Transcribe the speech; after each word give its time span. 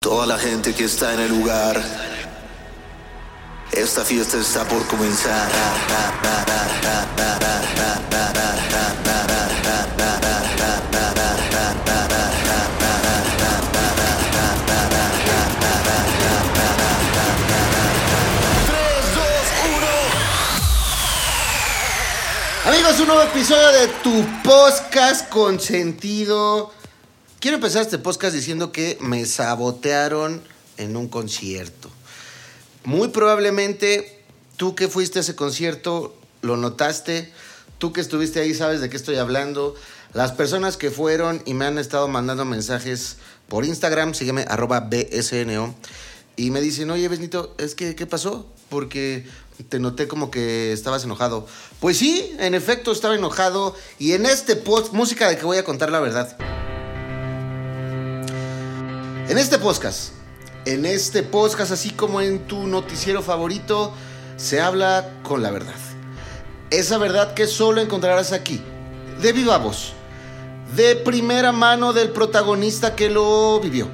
Toda 0.00 0.26
la 0.26 0.38
gente 0.38 0.72
que 0.74 0.84
está 0.84 1.12
en 1.12 1.18
el 1.18 1.28
lugar. 1.28 1.82
Esta 3.72 4.04
fiesta 4.04 4.38
está 4.38 4.62
por 4.64 4.86
comenzar. 4.86 5.50
Amigos, 22.64 23.00
un 23.00 23.06
nuevo 23.08 23.22
episodio 23.22 23.68
de 23.72 23.88
tu 24.04 24.24
podcast 24.44 25.28
con 25.28 25.58
sentido. 25.58 26.77
Quiero 27.40 27.54
empezar 27.54 27.82
este 27.82 27.98
podcast 27.98 28.34
diciendo 28.34 28.72
que 28.72 28.98
me 29.00 29.24
sabotearon 29.24 30.42
en 30.76 30.96
un 30.96 31.06
concierto. 31.06 31.88
Muy 32.82 33.08
probablemente 33.08 34.24
tú 34.56 34.74
que 34.74 34.88
fuiste 34.88 35.20
a 35.20 35.22
ese 35.22 35.36
concierto 35.36 36.16
lo 36.42 36.56
notaste. 36.56 37.32
Tú 37.78 37.92
que 37.92 38.00
estuviste 38.00 38.40
ahí 38.40 38.54
sabes 38.54 38.80
de 38.80 38.90
qué 38.90 38.96
estoy 38.96 39.18
hablando. 39.18 39.76
Las 40.14 40.32
personas 40.32 40.76
que 40.76 40.90
fueron 40.90 41.40
y 41.46 41.54
me 41.54 41.64
han 41.66 41.78
estado 41.78 42.08
mandando 42.08 42.44
mensajes 42.44 43.18
por 43.46 43.64
Instagram, 43.64 44.14
sígueme 44.14 44.44
arroba 44.48 44.80
BSNO, 44.80 45.76
y 46.34 46.50
me 46.50 46.60
dicen, 46.60 46.90
oye 46.90 47.06
Benito, 47.06 47.54
es 47.58 47.76
que, 47.76 47.94
¿qué 47.94 48.06
pasó? 48.06 48.48
Porque 48.68 49.28
te 49.68 49.78
noté 49.78 50.08
como 50.08 50.32
que 50.32 50.72
estabas 50.72 51.04
enojado. 51.04 51.46
Pues 51.78 51.98
sí, 51.98 52.34
en 52.40 52.56
efecto 52.56 52.90
estaba 52.90 53.14
enojado 53.14 53.76
y 54.00 54.14
en 54.14 54.26
este 54.26 54.56
post, 54.56 54.92
música 54.92 55.28
de 55.28 55.38
que 55.38 55.44
voy 55.44 55.58
a 55.58 55.64
contar 55.64 55.92
la 55.92 56.00
verdad. 56.00 56.36
En 59.28 59.36
este 59.36 59.58
podcast, 59.58 60.12
en 60.64 60.86
este 60.86 61.22
podcast, 61.22 61.70
así 61.70 61.90
como 61.90 62.22
en 62.22 62.46
tu 62.46 62.66
noticiero 62.66 63.22
favorito, 63.22 63.92
se 64.38 64.58
habla 64.58 65.20
con 65.22 65.42
la 65.42 65.50
verdad. 65.50 65.74
Esa 66.70 66.96
verdad 66.96 67.34
que 67.34 67.46
solo 67.46 67.82
encontrarás 67.82 68.32
aquí, 68.32 68.58
de 69.20 69.32
viva 69.34 69.58
voz, 69.58 69.92
de 70.74 70.96
primera 70.96 71.52
mano 71.52 71.92
del 71.92 72.08
protagonista 72.08 72.96
que 72.96 73.10
lo 73.10 73.60
vivió. 73.60 73.86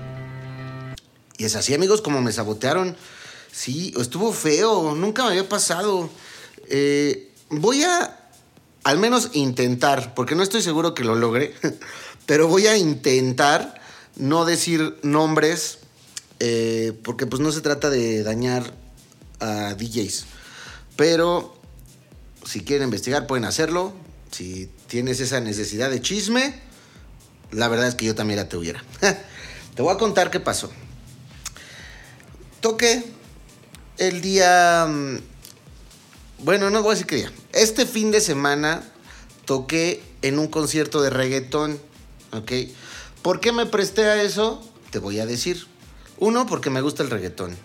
Y 1.36 1.46
es 1.46 1.56
así, 1.56 1.74
amigos, 1.74 2.00
como 2.00 2.22
me 2.22 2.30
sabotearon. 2.30 2.96
Sí, 3.50 3.92
estuvo 3.98 4.32
feo, 4.32 4.94
nunca 4.94 5.24
me 5.24 5.30
había 5.30 5.48
pasado. 5.48 6.10
Eh, 6.68 7.32
voy 7.50 7.82
a 7.82 8.20
al 8.84 8.98
menos 9.00 9.30
intentar, 9.32 10.14
porque 10.14 10.36
no 10.36 10.44
estoy 10.44 10.62
seguro 10.62 10.94
que 10.94 11.02
lo 11.02 11.16
logre, 11.16 11.54
pero 12.26 12.46
voy 12.46 12.68
a 12.68 12.76
intentar 12.76 13.82
no 14.16 14.44
decir 14.44 14.96
nombres, 15.02 15.78
eh, 16.40 16.92
porque 17.02 17.26
pues 17.26 17.40
no 17.40 17.52
se 17.52 17.60
trata 17.60 17.90
de 17.90 18.22
dañar 18.22 18.74
a 19.40 19.74
DJs. 19.74 20.26
Pero 20.96 21.54
si 22.44 22.60
quieren 22.60 22.84
investigar 22.84 23.26
pueden 23.26 23.44
hacerlo. 23.44 23.92
Si 24.30 24.68
tienes 24.88 25.20
esa 25.20 25.40
necesidad 25.40 25.90
de 25.90 26.00
chisme, 26.00 26.54
la 27.52 27.68
verdad 27.68 27.86
es 27.88 27.94
que 27.94 28.04
yo 28.04 28.14
también 28.14 28.38
la 28.38 28.48
tuviera. 28.48 28.82
Te 29.74 29.82
voy 29.82 29.94
a 29.94 29.98
contar 29.98 30.30
qué 30.30 30.40
pasó. 30.40 30.70
Toqué 32.60 33.04
el 33.98 34.20
día... 34.20 34.86
mm, 34.88 35.18
Bueno, 36.40 36.70
no 36.70 36.82
voy 36.82 36.90
a 36.90 36.94
decir 36.94 37.06
qué 37.06 37.16
día. 37.16 37.32
Este 37.52 37.86
fin 37.86 38.10
de 38.10 38.20
semana 38.20 38.82
toqué 39.44 40.02
en 40.22 40.38
un 40.38 40.48
concierto 40.48 41.00
de 41.02 41.10
reggaetón. 41.10 41.78
¿Ok? 42.32 42.52
¿Por 43.24 43.40
qué 43.40 43.52
me 43.52 43.64
presté 43.64 44.04
a 44.04 44.22
eso? 44.22 44.62
Te 44.90 44.98
voy 44.98 45.18
a 45.18 45.24
decir. 45.24 45.66
Uno, 46.18 46.44
porque 46.44 46.68
me 46.68 46.82
gusta 46.82 47.02
el 47.02 47.08
reggaetón. 47.08 47.56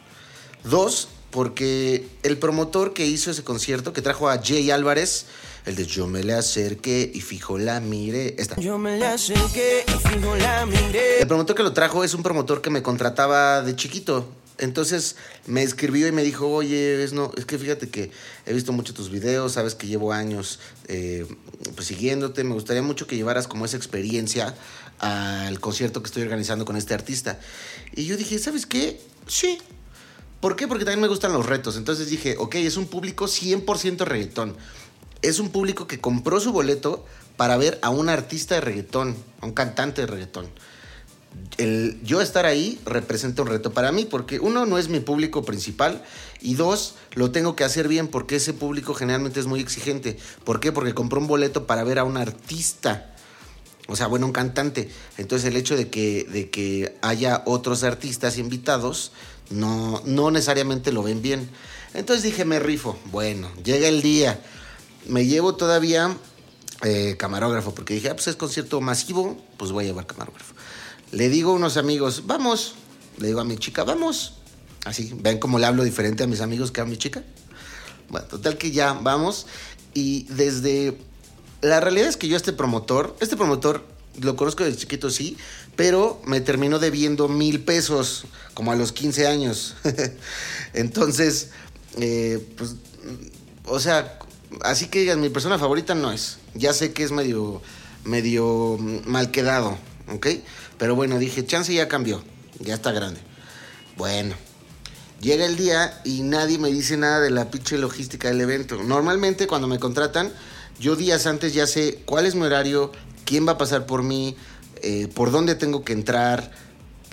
Dos, 0.63 1.09
porque 1.31 2.07
el 2.23 2.37
promotor 2.37 2.93
que 2.93 3.05
hizo 3.05 3.29
ese 3.29 3.43
concierto, 3.43 3.91
que 3.91 4.01
trajo 4.01 4.29
a 4.29 4.41
Jay 4.41 4.71
Álvarez, 4.71 5.25
el 5.65 5.75
de 5.75 5.85
Yo 5.85 6.07
me 6.07 6.23
le 6.23 6.31
acerqué 6.31 7.11
y 7.13 7.19
fijo 7.19 7.57
la 7.57 7.81
mire. 7.81 8.35
Esta. 8.37 8.55
Yo 8.55 8.77
me 8.77 8.97
la 8.97 9.15
acerqué 9.15 9.83
y 9.85 10.07
fijo 10.07 10.33
la 10.37 10.65
miré. 10.65 11.19
El 11.19 11.27
promotor 11.27 11.57
que 11.57 11.63
lo 11.63 11.73
trajo 11.73 12.05
es 12.05 12.13
un 12.13 12.23
promotor 12.23 12.61
que 12.61 12.69
me 12.69 12.81
contrataba 12.81 13.61
de 13.61 13.75
chiquito. 13.75 14.29
Entonces 14.59 15.17
me 15.45 15.63
escribió 15.63 16.07
y 16.07 16.13
me 16.13 16.23
dijo, 16.23 16.47
oye, 16.47 17.03
es, 17.03 17.11
no, 17.11 17.31
es 17.35 17.45
que 17.45 17.57
fíjate 17.57 17.89
que 17.89 18.11
he 18.45 18.53
visto 18.53 18.71
mucho 18.71 18.93
tus 18.93 19.09
videos, 19.09 19.53
sabes 19.53 19.73
que 19.73 19.87
llevo 19.87 20.11
años 20.11 20.59
eh, 20.87 21.25
pues, 21.75 21.87
siguiéndote, 21.87 22.43
me 22.43 22.53
gustaría 22.53 22.81
mucho 22.81 23.07
que 23.07 23.15
llevaras 23.15 23.47
como 23.47 23.63
esa 23.63 23.77
experiencia 23.77 24.53
al 24.99 25.59
concierto 25.59 26.01
que 26.01 26.07
estoy 26.07 26.23
organizando 26.23 26.65
con 26.65 26.75
este 26.75 26.93
artista. 26.93 27.39
Y 27.95 28.05
yo 28.05 28.17
dije, 28.17 28.39
¿sabes 28.39 28.65
qué? 28.65 29.01
Sí. 29.27 29.57
¿Por 30.39 30.55
qué? 30.55 30.67
Porque 30.67 30.85
también 30.85 31.01
me 31.01 31.07
gustan 31.07 31.33
los 31.33 31.45
retos. 31.45 31.75
Entonces 31.77 32.09
dije, 32.09 32.35
ok, 32.37 32.55
es 32.55 32.77
un 32.77 32.87
público 32.87 33.25
100% 33.25 34.05
reggaetón. 34.05 34.55
Es 35.21 35.39
un 35.39 35.49
público 35.49 35.87
que 35.87 35.99
compró 35.99 36.39
su 36.39 36.51
boleto 36.51 37.05
para 37.35 37.57
ver 37.57 37.79
a 37.81 37.89
un 37.89 38.09
artista 38.09 38.55
de 38.55 38.61
reggaetón, 38.61 39.15
a 39.41 39.45
un 39.45 39.53
cantante 39.53 40.01
de 40.01 40.07
reggaetón 40.07 40.49
el 41.57 41.99
yo 42.03 42.21
estar 42.21 42.45
ahí 42.45 42.79
representa 42.85 43.41
un 43.41 43.49
reto 43.49 43.71
para 43.71 43.91
mí 43.91 44.05
porque 44.05 44.39
uno 44.39 44.65
no 44.65 44.77
es 44.77 44.89
mi 44.89 44.99
público 44.99 45.43
principal 45.43 46.03
y 46.41 46.55
dos 46.55 46.95
lo 47.13 47.31
tengo 47.31 47.55
que 47.55 47.63
hacer 47.63 47.87
bien 47.87 48.07
porque 48.07 48.37
ese 48.37 48.53
público 48.53 48.93
generalmente 48.93 49.39
es 49.39 49.45
muy 49.45 49.59
exigente. 49.59 50.17
¿Por 50.43 50.59
qué? 50.59 50.71
Porque 50.71 50.93
compró 50.93 51.19
un 51.19 51.27
boleto 51.27 51.67
para 51.67 51.83
ver 51.83 51.99
a 51.99 52.03
un 52.03 52.17
artista. 52.17 53.13
O 53.89 53.95
sea, 53.95 54.07
bueno, 54.07 54.27
un 54.27 54.31
cantante. 54.31 54.89
Entonces 55.17 55.47
el 55.47 55.57
hecho 55.57 55.75
de 55.75 55.89
que, 55.89 56.25
de 56.25 56.49
que 56.49 56.97
haya 57.01 57.43
otros 57.45 57.83
artistas 57.83 58.37
invitados 58.37 59.11
no, 59.49 60.01
no 60.05 60.31
necesariamente 60.31 60.91
lo 60.91 61.03
ven 61.03 61.21
bien. 61.21 61.49
Entonces 61.93 62.23
dije, 62.23 62.45
me 62.45 62.59
rifo. 62.59 62.97
Bueno, 63.05 63.51
llega 63.63 63.87
el 63.87 64.01
día. 64.01 64.39
Me 65.07 65.25
llevo 65.25 65.55
todavía 65.55 66.15
eh, 66.83 67.15
camarógrafo 67.17 67.73
porque 67.73 67.95
dije, 67.95 68.09
ah, 68.09 68.15
pues 68.15 68.27
es 68.27 68.35
concierto 68.35 68.79
masivo, 68.79 69.41
pues 69.57 69.71
voy 69.71 69.85
a 69.85 69.87
llevar 69.87 70.05
camarógrafo. 70.05 70.53
Le 71.11 71.29
digo 71.29 71.51
a 71.51 71.55
unos 71.55 71.77
amigos, 71.77 72.23
vamos. 72.27 72.75
Le 73.17 73.27
digo 73.27 73.41
a 73.41 73.43
mi 73.43 73.57
chica, 73.57 73.83
vamos. 73.83 74.35
Así, 74.85 75.11
ven 75.19 75.39
cómo 75.39 75.59
le 75.59 75.65
hablo 75.65 75.83
diferente 75.83 76.23
a 76.23 76.27
mis 76.27 76.41
amigos 76.41 76.71
que 76.71 76.81
a 76.81 76.85
mi 76.85 76.97
chica. 76.97 77.23
Bueno, 78.09 78.27
total 78.27 78.57
que 78.57 78.71
ya 78.71 78.93
vamos. 78.93 79.47
Y 79.93 80.23
desde. 80.25 80.97
La 81.61 81.79
realidad 81.79 82.07
es 82.07 82.17
que 82.17 82.27
yo, 82.27 82.37
este 82.37 82.53
promotor, 82.53 83.15
este 83.19 83.35
promotor 83.35 83.83
lo 84.21 84.35
conozco 84.35 84.63
desde 84.63 84.77
chiquito, 84.77 85.09
sí, 85.09 85.37
pero 85.75 86.21
me 86.25 86.41
terminó 86.41 86.79
debiendo 86.79 87.27
mil 87.27 87.61
pesos, 87.61 88.25
como 88.53 88.71
a 88.71 88.75
los 88.75 88.91
15 88.91 89.27
años. 89.27 89.75
Entonces, 90.73 91.49
eh, 91.97 92.45
pues, 92.57 92.75
o 93.65 93.79
sea, 93.79 94.19
así 94.61 94.87
que 94.87 94.99
digan, 94.99 95.21
mi 95.21 95.29
persona 95.29 95.59
favorita 95.59 95.95
no 95.95 96.11
es. 96.11 96.37
Ya 96.53 96.73
sé 96.73 96.93
que 96.93 97.03
es 97.03 97.11
medio, 97.11 97.61
medio 98.03 98.77
mal 99.05 99.31
quedado, 99.31 99.77
¿ok? 100.11 100.27
Pero 100.77 100.95
bueno, 100.95 101.19
dije, 101.19 101.45
chance 101.45 101.73
ya 101.73 101.87
cambió, 101.87 102.23
ya 102.59 102.73
está 102.73 102.91
grande. 102.91 103.19
Bueno, 103.97 104.35
llega 105.21 105.45
el 105.45 105.57
día 105.57 106.01
y 106.03 106.21
nadie 106.21 106.57
me 106.57 106.69
dice 106.69 106.97
nada 106.97 107.19
de 107.19 107.31
la 107.31 107.51
pinche 107.51 107.77
logística 107.77 108.29
del 108.29 108.41
evento. 108.41 108.81
Normalmente 108.83 109.47
cuando 109.47 109.67
me 109.67 109.77
contratan, 109.79 110.31
yo 110.79 110.95
días 110.95 111.25
antes 111.25 111.53
ya 111.53 111.67
sé 111.67 111.99
cuál 112.05 112.25
es 112.25 112.35
mi 112.35 112.43
horario, 112.43 112.91
quién 113.25 113.47
va 113.47 113.53
a 113.53 113.57
pasar 113.57 113.85
por 113.85 114.03
mí, 114.03 114.35
eh, 114.81 115.07
por 115.13 115.31
dónde 115.31 115.55
tengo 115.55 115.83
que 115.83 115.93
entrar, 115.93 116.51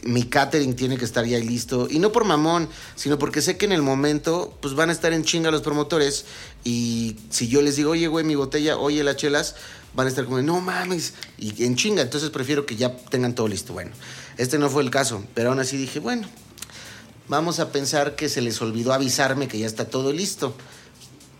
mi 0.04 0.22
catering 0.22 0.76
tiene 0.76 0.96
que 0.96 1.04
estar 1.04 1.24
ya 1.26 1.38
listo. 1.38 1.88
Y 1.90 1.98
no 1.98 2.12
por 2.12 2.24
mamón, 2.24 2.68
sino 2.94 3.18
porque 3.18 3.42
sé 3.42 3.56
que 3.56 3.66
en 3.66 3.72
el 3.72 3.82
momento 3.82 4.56
pues 4.60 4.74
van 4.74 4.90
a 4.90 4.92
estar 4.92 5.12
en 5.12 5.24
chinga 5.24 5.50
los 5.50 5.62
promotores. 5.62 6.26
Y 6.64 7.16
si 7.30 7.48
yo 7.48 7.60
les 7.62 7.76
digo, 7.76 7.90
oye, 7.90 8.06
güey, 8.06 8.24
mi 8.24 8.34
botella, 8.34 8.78
oye, 8.78 9.02
las 9.02 9.16
chelas, 9.16 9.56
van 9.94 10.06
a 10.06 10.10
estar 10.10 10.24
como, 10.24 10.40
no 10.42 10.60
mames, 10.60 11.14
y 11.38 11.64
en 11.64 11.76
chinga. 11.76 12.02
Entonces 12.02 12.30
prefiero 12.30 12.66
que 12.66 12.76
ya 12.76 12.96
tengan 12.96 13.34
todo 13.34 13.48
listo. 13.48 13.72
Bueno, 13.72 13.90
este 14.36 14.58
no 14.58 14.70
fue 14.70 14.82
el 14.82 14.90
caso, 14.90 15.24
pero 15.34 15.50
aún 15.50 15.58
así 15.58 15.76
dije, 15.76 15.98
bueno, 15.98 16.28
vamos 17.28 17.58
a 17.58 17.72
pensar 17.72 18.14
que 18.14 18.28
se 18.28 18.40
les 18.40 18.60
olvidó 18.62 18.92
avisarme 18.92 19.48
que 19.48 19.58
ya 19.58 19.66
está 19.66 19.86
todo 19.86 20.12
listo. 20.12 20.54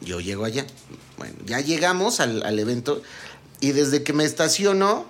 Yo 0.01 0.21
llego 0.21 0.45
allá. 0.45 0.67
Bueno, 1.17 1.37
ya 1.47 1.61
llegamos 1.61 2.21
al, 2.21 2.43
al 2.43 2.59
evento 2.59 3.03
y 3.61 3.73
desde 3.73 4.03
que 4.03 4.13
me 4.13 4.25
estaciono, 4.25 5.07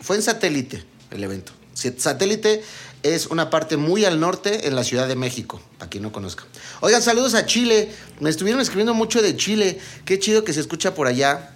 fue 0.00 0.16
en 0.16 0.22
satélite 0.22 0.84
el 1.10 1.24
evento. 1.24 1.52
Satélite 1.74 2.62
es 3.02 3.26
una 3.26 3.50
parte 3.50 3.76
muy 3.76 4.04
al 4.04 4.18
norte 4.18 4.66
en 4.66 4.74
la 4.74 4.82
Ciudad 4.82 5.06
de 5.06 5.14
México, 5.14 5.60
para 5.78 5.88
quien 5.88 6.02
no 6.02 6.10
conozca. 6.10 6.44
Oigan, 6.80 7.02
saludos 7.02 7.34
a 7.34 7.46
Chile. 7.46 7.90
Me 8.18 8.30
estuvieron 8.30 8.60
escribiendo 8.60 8.94
mucho 8.94 9.22
de 9.22 9.36
Chile. 9.36 9.78
Qué 10.04 10.18
chido 10.18 10.42
que 10.42 10.52
se 10.52 10.60
escucha 10.60 10.94
por 10.94 11.06
allá. 11.06 11.54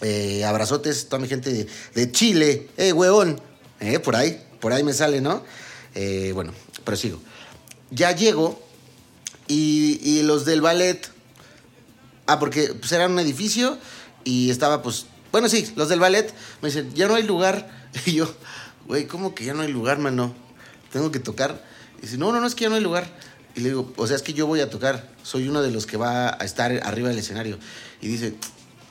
Eh, 0.00 0.44
abrazotes, 0.44 1.08
toda 1.08 1.20
mi 1.20 1.28
gente 1.28 1.52
de, 1.52 1.66
de 1.94 2.12
Chile. 2.12 2.68
Eh, 2.78 2.92
hueón. 2.92 3.40
Eh, 3.80 3.98
por 3.98 4.16
ahí, 4.16 4.42
por 4.60 4.72
ahí 4.72 4.82
me 4.82 4.94
sale, 4.94 5.20
¿no? 5.20 5.44
Eh, 5.94 6.32
bueno, 6.34 6.52
prosigo. 6.84 7.20
Ya 7.90 8.12
llego 8.12 8.60
y, 9.46 10.00
y 10.02 10.22
los 10.22 10.46
del 10.46 10.62
ballet. 10.62 11.10
Ah, 12.28 12.38
porque 12.38 12.74
pues, 12.78 12.92
era 12.92 13.06
un 13.06 13.18
edificio 13.18 13.78
y 14.22 14.50
estaba, 14.50 14.82
pues. 14.82 15.06
Bueno, 15.32 15.48
sí, 15.48 15.72
los 15.76 15.88
del 15.88 15.98
ballet 15.98 16.32
me 16.60 16.68
dicen, 16.68 16.94
ya 16.94 17.08
no 17.08 17.14
hay 17.14 17.24
lugar. 17.24 17.76
Y 18.04 18.12
yo, 18.12 18.30
güey, 18.86 19.06
¿cómo 19.06 19.34
que 19.34 19.46
ya 19.46 19.54
no 19.54 19.62
hay 19.62 19.72
lugar, 19.72 19.98
mano? 19.98 20.34
Tengo 20.92 21.10
que 21.10 21.20
tocar. 21.20 21.64
Y 21.98 22.02
dice, 22.02 22.18
no, 22.18 22.30
no, 22.30 22.40
no, 22.40 22.46
es 22.46 22.54
que 22.54 22.64
ya 22.64 22.68
no 22.68 22.76
hay 22.76 22.82
lugar. 22.82 23.10
Y 23.56 23.60
le 23.60 23.70
digo, 23.70 23.92
o 23.96 24.06
sea, 24.06 24.14
es 24.14 24.22
que 24.22 24.34
yo 24.34 24.46
voy 24.46 24.60
a 24.60 24.68
tocar. 24.68 25.08
Soy 25.22 25.48
uno 25.48 25.62
de 25.62 25.70
los 25.70 25.86
que 25.86 25.96
va 25.96 26.28
a 26.28 26.44
estar 26.44 26.70
arriba 26.84 27.08
del 27.08 27.18
escenario. 27.18 27.58
Y 28.02 28.08
dice, 28.08 28.34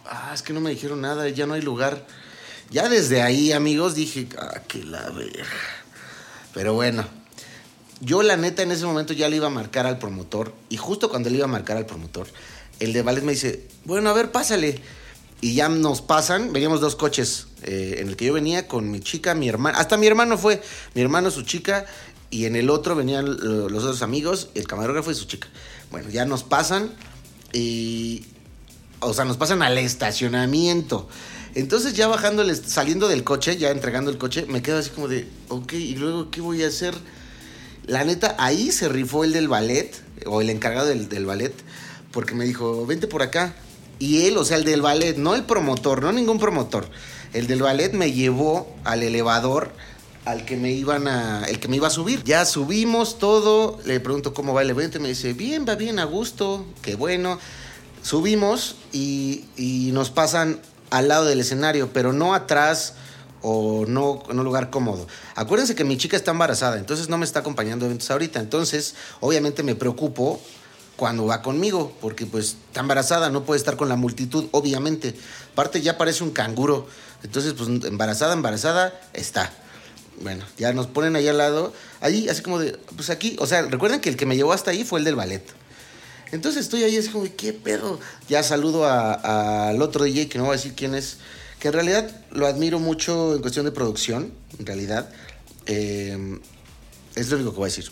ah, 0.07 0.31
es 0.33 0.41
que 0.41 0.51
no 0.51 0.59
me 0.59 0.71
dijeron 0.71 0.99
nada, 0.99 1.29
ya 1.29 1.45
no 1.45 1.53
hay 1.53 1.61
lugar. 1.61 2.07
Ya 2.71 2.89
desde 2.89 3.21
ahí, 3.21 3.51
amigos, 3.51 3.93
dije, 3.93 4.27
ah, 4.39 4.61
que 4.67 4.83
la 4.83 5.09
verga. 5.11 5.45
Pero 6.55 6.73
bueno, 6.73 7.05
yo 8.01 8.23
la 8.23 8.35
neta 8.35 8.63
en 8.63 8.71
ese 8.71 8.85
momento 8.85 9.13
ya 9.13 9.29
le 9.29 9.35
iba 9.35 9.45
a 9.45 9.51
marcar 9.51 9.85
al 9.85 9.99
promotor. 9.99 10.55
Y 10.69 10.77
justo 10.77 11.07
cuando 11.09 11.29
le 11.29 11.37
iba 11.37 11.45
a 11.45 11.49
marcar 11.49 11.77
al 11.77 11.85
promotor, 11.85 12.27
el 12.79 12.93
de 12.93 13.01
ballet 13.01 13.23
me 13.23 13.33
dice, 13.33 13.63
bueno, 13.85 14.09
a 14.09 14.13
ver, 14.13 14.31
pásale. 14.31 14.81
Y 15.39 15.53
ya 15.53 15.69
nos 15.69 16.01
pasan, 16.01 16.51
veníamos 16.51 16.81
dos 16.81 16.95
coches 16.95 17.47
eh, 17.63 17.97
en 17.99 18.07
el 18.09 18.15
que 18.15 18.25
yo 18.25 18.33
venía 18.33 18.67
con 18.67 18.89
mi 18.89 18.99
chica, 19.01 19.35
mi 19.35 19.47
hermano, 19.47 19.77
hasta 19.77 19.95
mi 19.95 20.07
hermano 20.07 20.35
fue, 20.37 20.61
mi 20.95 21.01
hermano, 21.01 21.29
su 21.29 21.43
chica, 21.43 21.85
y 22.31 22.45
en 22.45 22.55
el 22.55 22.69
otro 22.71 22.95
venían 22.95 23.25
lo- 23.25 23.69
los 23.69 23.83
otros 23.83 24.01
amigos, 24.01 24.49
el 24.55 24.67
camarógrafo 24.67 25.11
y 25.11 25.15
su 25.15 25.25
chica. 25.25 25.47
Bueno, 25.91 26.09
ya 26.09 26.25
nos 26.25 26.43
pasan 26.43 26.91
y, 27.53 28.25
o 28.99 29.13
sea, 29.13 29.25
nos 29.25 29.37
pasan 29.37 29.61
al 29.61 29.77
estacionamiento. 29.77 31.07
Entonces 31.55 31.93
ya 31.93 32.07
bajando, 32.07 32.43
saliendo 32.55 33.07
del 33.07 33.23
coche, 33.23 33.57
ya 33.57 33.69
entregando 33.69 34.09
el 34.11 34.17
coche, 34.17 34.45
me 34.47 34.61
quedo 34.61 34.79
así 34.79 34.89
como 34.89 35.07
de, 35.07 35.27
ok, 35.49 35.73
¿y 35.73 35.95
luego 35.95 36.29
qué 36.31 36.41
voy 36.41 36.63
a 36.63 36.67
hacer? 36.67 36.95
La 37.85 38.03
neta, 38.03 38.35
ahí 38.39 38.71
se 38.71 38.89
rifó 38.89 39.23
el 39.23 39.33
del 39.33 39.47
ballet, 39.47 39.95
o 40.25 40.41
el 40.41 40.49
encargado 40.49 40.87
del, 40.87 41.09
del 41.09 41.25
ballet, 41.25 41.53
porque 42.11 42.35
me 42.35 42.45
dijo, 42.45 42.85
vente 42.85 43.07
por 43.07 43.21
acá. 43.21 43.55
Y 43.99 44.25
él, 44.25 44.37
o 44.37 44.45
sea, 44.45 44.57
el 44.57 44.63
del 44.63 44.81
ballet, 44.81 45.17
no 45.17 45.35
el 45.35 45.43
promotor, 45.43 46.03
no 46.03 46.11
ningún 46.11 46.39
promotor. 46.39 46.87
El 47.33 47.47
del 47.47 47.61
ballet 47.61 47.93
me 47.93 48.11
llevó 48.11 48.75
al 48.83 49.03
elevador 49.03 49.71
al 50.27 50.43
que 50.43 50.57
me 50.57 50.71
iban 50.73 51.07
a, 51.07 51.45
el 51.45 51.59
que 51.59 51.69
me 51.69 51.77
iba 51.77 51.87
a 51.87 51.91
subir. 51.91 52.21
Ya 52.25 52.45
subimos 52.45 53.17
todo, 53.17 53.79
le 53.85 53.99
pregunto 54.01 54.33
cómo 54.33 54.53
va 54.53 54.61
el 54.61 54.69
evento 54.69 54.97
y 54.97 55.01
me 55.01 55.07
dice, 55.07 55.31
bien, 55.31 55.65
va 55.67 55.75
bien, 55.75 55.99
a 55.99 56.03
gusto, 56.03 56.65
qué 56.81 56.95
bueno. 56.95 57.39
Subimos 58.01 58.75
y, 58.91 59.45
nos 59.93 60.09
pasan 60.09 60.59
al 60.89 61.07
lado 61.07 61.25
del 61.25 61.39
escenario, 61.39 61.91
pero 61.93 62.11
no 62.11 62.33
atrás 62.33 62.95
o 63.41 63.85
no 63.87 64.23
en 64.29 64.37
un 64.37 64.45
lugar 64.45 64.69
cómodo. 64.69 65.07
Acuérdense 65.35 65.75
que 65.75 65.85
mi 65.85 65.97
chica 65.97 66.17
está 66.17 66.31
embarazada, 66.31 66.77
entonces 66.77 67.07
no 67.07 67.17
me 67.17 67.25
está 67.25 67.39
acompañando 67.39 67.85
a 67.85 67.87
eventos 67.87 68.11
ahorita. 68.11 68.41
Entonces, 68.41 68.95
obviamente 69.21 69.63
me 69.63 69.75
preocupo 69.75 70.41
cuando 70.97 71.27
va 71.27 71.41
conmigo, 71.41 71.95
porque 72.01 72.25
pues 72.25 72.57
está 72.67 72.81
embarazada, 72.81 73.29
no 73.29 73.45
puede 73.45 73.59
estar 73.59 73.77
con 73.77 73.87
la 73.87 73.95
multitud, 73.95 74.47
obviamente. 74.51 75.15
Aparte 75.53 75.81
ya 75.81 75.97
parece 75.97 76.23
un 76.23 76.31
canguro. 76.31 76.87
Entonces, 77.23 77.53
pues 77.53 77.69
embarazada, 77.85 78.33
embarazada, 78.33 78.99
está. 79.13 79.53
Bueno, 80.21 80.43
ya 80.57 80.73
nos 80.73 80.87
ponen 80.87 81.15
ahí 81.15 81.27
al 81.27 81.37
lado, 81.37 81.71
ahí 82.01 82.27
así 82.27 82.41
como 82.41 82.57
de, 82.57 82.73
pues 82.95 83.11
aquí, 83.11 83.35
o 83.39 83.45
sea, 83.45 83.61
recuerden 83.61 84.01
que 84.01 84.09
el 84.09 84.17
que 84.17 84.25
me 84.25 84.35
llevó 84.35 84.51
hasta 84.51 84.71
ahí 84.71 84.83
fue 84.83 84.99
el 84.99 85.05
del 85.05 85.15
ballet. 85.15 85.43
Entonces 86.31 86.63
estoy 86.63 86.83
ahí 86.83 86.97
así 86.97 87.09
como, 87.09 87.25
¿qué 87.37 87.53
pedo? 87.53 87.99
Ya 88.27 88.41
saludo 88.41 88.85
al 88.87 89.81
otro 89.81 90.03
DJ, 90.03 90.27
que 90.27 90.39
no 90.39 90.45
voy 90.45 90.53
a 90.53 90.57
decir 90.57 90.73
quién 90.73 90.95
es, 90.95 91.17
que 91.59 91.67
en 91.67 91.75
realidad 91.75 92.09
lo 92.31 92.47
admiro 92.47 92.79
mucho 92.79 93.35
en 93.35 93.41
cuestión 93.41 93.65
de 93.65 93.71
producción, 93.71 94.33
en 94.57 94.65
realidad. 94.65 95.09
Eh, 95.67 96.39
es 97.15 97.29
lo 97.29 97.37
único 97.37 97.51
que 97.51 97.57
voy 97.57 97.69
a 97.69 97.73
decir. 97.73 97.89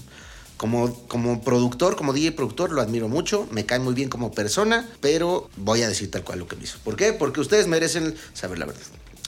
Como, 0.58 0.94
como 1.08 1.42
productor, 1.42 1.98
como 1.98 2.14
DJ 2.14 2.32
productor, 2.32 2.72
lo 2.72 2.82
admiro 2.82 3.10
mucho, 3.10 3.48
me 3.52 3.66
cae 3.66 3.80
muy 3.80 3.94
bien 3.94 4.08
como 4.08 4.32
persona, 4.32 4.90
pero 5.02 5.50
voy 5.58 5.82
a 5.82 5.90
decir 5.90 6.10
tal 6.10 6.24
cual 6.24 6.40
lo 6.40 6.48
que 6.48 6.56
me 6.56 6.64
hizo. 6.64 6.80
¿Por 6.84 6.96
qué? 6.96 7.12
Porque 7.12 7.42
ustedes 7.42 7.68
merecen 7.68 8.16
saber 8.34 8.60
la 8.60 8.66
verdad. 8.66 8.82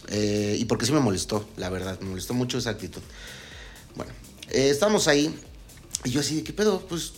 Eh, 0.07 0.55
y 0.57 0.65
porque 0.65 0.85
sí 0.85 0.93
me 0.93 1.01
molestó, 1.01 1.45
la 1.57 1.69
verdad, 1.69 1.99
me 1.99 2.09
molestó 2.09 2.33
mucho 2.33 2.57
esa 2.57 2.69
actitud. 2.69 3.01
Bueno, 3.95 4.13
eh, 4.51 4.69
estamos 4.69 5.09
ahí, 5.09 5.37
y 6.05 6.11
yo 6.11 6.21
así, 6.21 6.35
de, 6.35 6.43
¿qué 6.43 6.53
pedo? 6.53 6.79
Pues 6.87 7.11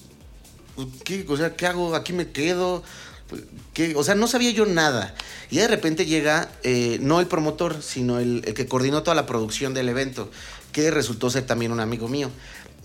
pues, 0.80 0.88
¿qué, 1.04 1.26
o 1.28 1.36
sea, 1.36 1.58
¿qué 1.58 1.66
hago? 1.66 1.94
¿Aquí 1.94 2.14
me 2.14 2.32
quedo? 2.32 2.84
Pues, 3.28 3.42
¿Qué? 3.74 3.96
O 3.98 4.04
sea, 4.06 4.16
no 4.16 4.28
sabía 4.28 4.52
yo 4.52 4.66
nada. 4.66 5.14
Y 5.52 5.58
de 5.58 5.68
repente 5.68 6.06
llega, 6.06 6.50
eh, 6.64 7.00
no 7.02 7.20
el 7.20 7.28
promotor, 7.28 7.84
sino 7.84 8.18
el, 8.18 8.44
el 8.46 8.54
que 8.54 8.66
coordinó 8.66 9.04
toda 9.04 9.14
la 9.14 9.26
producción 9.26 9.74
del 9.74 9.90
evento, 9.90 10.32
que 10.72 10.90
resultó 10.90 11.30
ser 11.30 11.46
también 11.46 11.74
un 11.74 11.82
amigo 11.82 12.08
mío. 12.08 12.32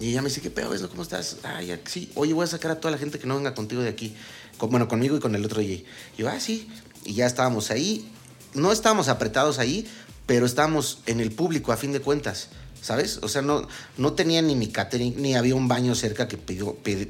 Y 0.00 0.10
ella 0.10 0.22
me 0.22 0.28
dice, 0.28 0.40
¿qué 0.40 0.50
pedo 0.50 0.74
eso? 0.74 0.88
¿Cómo 0.90 1.02
estás? 1.02 1.36
Ya, 1.66 1.80
sí. 1.86 2.10
Oye, 2.14 2.32
voy 2.32 2.44
a 2.44 2.48
sacar 2.48 2.70
a 2.72 2.80
toda 2.80 2.90
la 2.92 2.98
gente 2.98 3.18
que 3.18 3.26
no 3.26 3.36
venga 3.36 3.54
contigo 3.54 3.82
de 3.82 3.88
aquí. 3.88 4.14
Bueno, 4.58 4.88
conmigo 4.88 5.16
y 5.16 5.20
con 5.20 5.34
el 5.34 5.44
otro 5.44 5.60
DJ. 5.60 5.84
Y 6.16 6.22
yo, 6.22 6.28
ah, 6.28 6.40
sí. 6.40 6.68
Y 7.04 7.14
ya 7.14 7.26
estábamos 7.26 7.70
ahí. 7.70 8.10
No 8.54 8.72
estábamos 8.72 9.08
apretados 9.08 9.58
ahí, 9.58 9.86
pero 10.26 10.46
estábamos 10.46 10.98
en 11.06 11.20
el 11.20 11.30
público 11.32 11.72
a 11.72 11.76
fin 11.76 11.92
de 11.92 12.00
cuentas. 12.00 12.48
¿Sabes? 12.80 13.18
O 13.22 13.28
sea, 13.28 13.40
no, 13.40 13.66
no 13.96 14.12
tenía 14.12 14.42
ni 14.42 14.54
mi 14.54 14.66
catering, 14.68 15.14
ni 15.22 15.34
había 15.36 15.54
un 15.54 15.68
baño 15.68 15.94
cerca 15.94 16.28
que 16.28 16.36
pedí, 16.36 16.60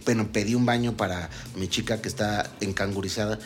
bueno, 0.05 0.31
pedí 0.33 0.55
un 0.55 0.65
baño 0.65 0.97
para 0.97 1.31
mi 1.57 1.67
chica 1.67 2.01
que 2.01 2.09
está 2.09 2.49
encangurizada. 2.61 3.41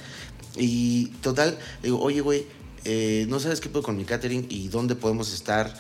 Y 0.57 1.07
total, 1.23 1.59
digo, 1.83 1.99
oye, 2.01 2.21
güey, 2.21 2.47
eh, 2.85 3.25
no 3.31 3.41
sabes 3.41 3.61
qué 3.61 3.71
puedo 3.71 3.83
con 3.83 3.97
mi 3.97 4.05
catering 4.05 4.47
y 4.51 4.69
dónde 4.69 4.95
podemos 4.95 5.33
estar 5.33 5.73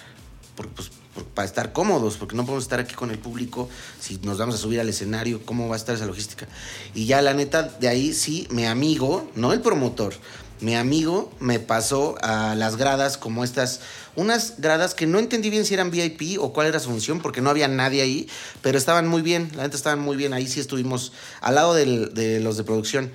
por- 0.56 0.68
pues, 0.70 0.90
para 1.24 1.46
estar 1.46 1.72
cómodos, 1.72 2.16
porque 2.16 2.36
no 2.36 2.44
podemos 2.44 2.64
estar 2.64 2.80
aquí 2.80 2.94
con 2.94 3.10
el 3.10 3.18
público 3.18 3.68
si 4.00 4.18
nos 4.22 4.38
vamos 4.38 4.54
a 4.56 4.58
subir 4.58 4.80
al 4.80 4.88
escenario, 4.88 5.40
cómo 5.44 5.68
va 5.68 5.74
a 5.74 5.78
estar 5.78 5.94
esa 5.94 6.06
logística. 6.06 6.48
Y 6.94 7.06
ya 7.06 7.22
la 7.22 7.34
neta, 7.34 7.62
de 7.62 7.88
ahí 7.88 8.12
sí, 8.12 8.46
mi 8.50 8.66
amigo, 8.66 9.30
no 9.34 9.52
el 9.52 9.60
promotor, 9.60 10.14
mi 10.60 10.74
amigo 10.74 11.32
me 11.38 11.60
pasó 11.60 12.16
a 12.20 12.56
las 12.56 12.76
gradas 12.76 13.16
como 13.16 13.44
estas, 13.44 13.80
unas 14.16 14.54
gradas 14.58 14.94
que 14.94 15.06
no 15.06 15.20
entendí 15.20 15.50
bien 15.50 15.64
si 15.64 15.74
eran 15.74 15.90
VIP 15.90 16.40
o 16.40 16.52
cuál 16.52 16.66
era 16.66 16.80
su 16.80 16.90
función, 16.90 17.20
porque 17.20 17.40
no 17.40 17.50
había 17.50 17.68
nadie 17.68 18.02
ahí, 18.02 18.28
pero 18.60 18.76
estaban 18.76 19.06
muy 19.06 19.22
bien, 19.22 19.50
la 19.54 19.62
neta 19.62 19.76
estaban 19.76 20.00
muy 20.00 20.16
bien, 20.16 20.32
ahí 20.32 20.48
sí 20.48 20.58
estuvimos 20.58 21.12
al 21.40 21.54
lado 21.54 21.74
de 21.74 22.40
los 22.40 22.56
de 22.56 22.64
producción. 22.64 23.12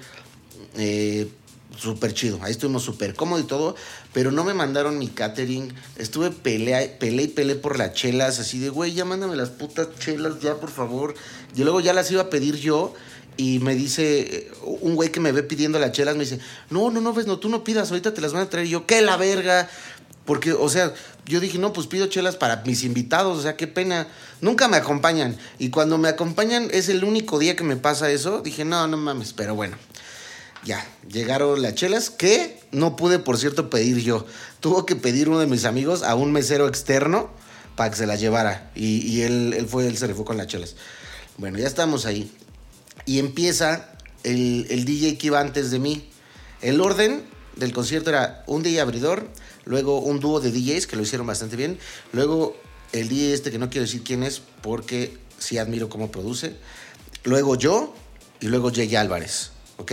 Eh, 0.78 1.28
súper 1.78 2.14
chido. 2.14 2.40
Ahí 2.42 2.52
estuvimos 2.52 2.84
súper 2.84 3.16
cómodo 3.16 3.40
y 3.40 3.44
todo, 3.44 3.76
pero 4.14 4.32
no 4.32 4.44
me 4.44 4.54
mandaron 4.54 4.98
mi 4.98 5.08
catering. 5.08 5.74
Estuve 5.98 6.32
pelea, 6.32 6.98
peleé 7.00 7.26
y 7.26 7.28
peleé 7.30 7.56
por 7.56 7.78
las 7.78 7.94
chelas, 7.94 8.40
así 8.40 8.60
de, 8.60 8.70
güey, 8.70 8.94
ya 8.94 9.06
mándame 9.06 9.36
las 9.36 9.50
putas 9.50 9.88
chelas, 10.00 10.40
ya, 10.42 10.56
por 10.56 10.70
favor. 10.70 11.16
Y 11.56 11.64
luego 11.64 11.80
ya 11.80 11.94
las 11.94 12.10
iba 12.12 12.24
a 12.24 12.30
pedir 12.30 12.56
yo. 12.56 12.94
Y 13.36 13.58
me 13.60 13.74
dice, 13.74 14.20
eh, 14.20 14.52
un 14.82 14.94
güey 14.94 15.12
que 15.12 15.20
me 15.20 15.32
ve 15.32 15.42
pidiendo 15.42 15.80
las 15.80 15.92
chelas, 15.92 16.16
me 16.16 16.24
dice, 16.24 16.40
no, 16.70 16.92
no, 16.92 17.02
no, 17.02 17.14
ves, 17.14 17.26
no, 17.26 17.40
tú 17.40 17.50
no 17.50 17.64
pidas, 17.64 17.90
ahorita 17.90 18.14
te 18.14 18.22
las 18.22 18.32
van 18.32 18.44
a 18.44 18.50
traer. 18.50 18.68
Yo, 18.68 18.86
¿qué 18.86 19.02
la 19.02 19.18
verga? 19.18 19.68
Porque, 20.26 20.54
o 20.54 20.70
sea, 20.70 20.94
yo 21.26 21.40
dije, 21.40 21.58
no, 21.58 21.74
pues 21.74 21.88
pido 21.88 22.06
chelas 22.08 22.36
para 22.36 22.64
mis 22.66 22.84
invitados, 22.84 23.38
o 23.38 23.42
sea, 23.42 23.58
qué 23.58 23.68
pena. 23.68 24.08
Nunca 24.40 24.68
me 24.68 24.78
acompañan. 24.78 25.36
Y 25.58 25.70
cuando 25.70 25.98
me 25.98 26.10
acompañan 26.10 26.68
es 26.72 26.90
el 26.90 27.04
único 27.04 27.40
día 27.40 27.56
que 27.56 27.64
me 27.64 27.76
pasa 27.76 28.12
eso. 28.12 28.42
Dije, 28.42 28.66
no, 28.66 28.88
no 28.88 28.98
mames, 28.98 29.34
pero 29.34 29.56
bueno. 29.56 29.78
Ya, 30.66 30.86
llegaron 31.10 31.62
las 31.62 31.76
chelas 31.76 32.10
que 32.10 32.60
no 32.72 32.96
pude, 32.96 33.20
por 33.20 33.38
cierto, 33.38 33.70
pedir 33.70 34.00
yo. 34.00 34.26
Tuvo 34.62 34.86
que 34.86 34.96
pedir 34.96 35.28
uno 35.28 35.40
de 35.40 35.48
mis 35.48 35.66
amigos 35.66 36.04
a 36.04 36.16
un 36.16 36.32
mesero 36.32 36.68
externo 36.68 37.30
para 37.76 37.90
que 37.90 37.98
se 37.98 38.08
las 38.08 38.20
llevara. 38.20 38.72
Y, 38.76 39.22
él 39.22 39.68
fue, 39.70 39.88
él 39.88 39.98
se 39.98 40.08
rifó 40.08 40.24
con 40.24 40.38
las 40.38 40.48
chelas. 40.48 40.76
Bueno, 41.38 41.58
ya 41.58 41.68
estamos 41.68 42.06
ahí. 42.06 42.32
Y 43.06 43.20
empieza 43.20 43.90
el, 44.24 44.68
el 44.70 44.86
DJ 44.86 45.18
que 45.18 45.28
iba 45.28 45.42
antes 45.42 45.70
de 45.70 45.80
mí. 45.80 46.10
El 46.62 46.80
orden 46.80 47.26
del 47.56 47.74
concierto 47.74 48.10
era 48.10 48.44
un 48.48 48.64
DJ 48.64 48.82
abridor, 48.82 49.28
luego 49.66 50.00
un 50.00 50.20
dúo 50.20 50.40
de 50.40 50.52
DJs 50.52 50.88
que 50.88 50.96
lo 50.96 51.04
hicieron 51.04 51.28
bastante 51.28 51.56
bien, 51.56 51.78
luego 52.12 52.56
el 52.92 53.10
DJ 53.10 53.34
este 53.34 53.52
que 53.52 53.60
no 53.60 53.70
quiero 53.70 53.86
decir 53.86 54.04
quién 54.04 54.24
es 54.24 54.42
porque 54.62 55.18
sí 55.38 55.58
admiro 55.58 55.90
cómo 55.90 56.12
produce, 56.12 56.56
luego 57.24 57.56
yo 57.56 57.94
y 58.40 58.48
luego 58.48 58.72
Jay 58.74 58.96
Álvarez, 58.96 59.52
¿ok? 59.78 59.92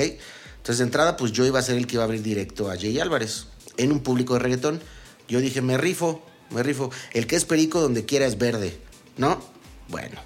Entonces 0.60 0.78
de 0.78 0.84
entrada 0.84 1.16
pues 1.16 1.32
yo 1.32 1.46
iba 1.46 1.58
a 1.58 1.62
ser 1.62 1.76
el 1.76 1.86
que 1.86 1.96
iba 1.96 2.02
a 2.02 2.06
abrir 2.06 2.22
directo 2.22 2.70
a 2.70 2.76
Jay 2.76 3.00
Álvarez 3.00 3.46
en 3.78 3.92
un 3.92 4.00
público 4.00 4.34
de 4.34 4.40
reggaetón. 4.40 4.80
Yo 5.26 5.40
dije, 5.40 5.62
me 5.62 5.78
rifo, 5.78 6.22
me 6.50 6.62
rifo. 6.62 6.90
El 7.12 7.26
que 7.26 7.36
es 7.36 7.44
perico 7.44 7.80
donde 7.80 8.04
quiera 8.04 8.26
es 8.26 8.36
verde, 8.36 8.78
¿no? 9.16 9.42
Bueno, 9.88 10.20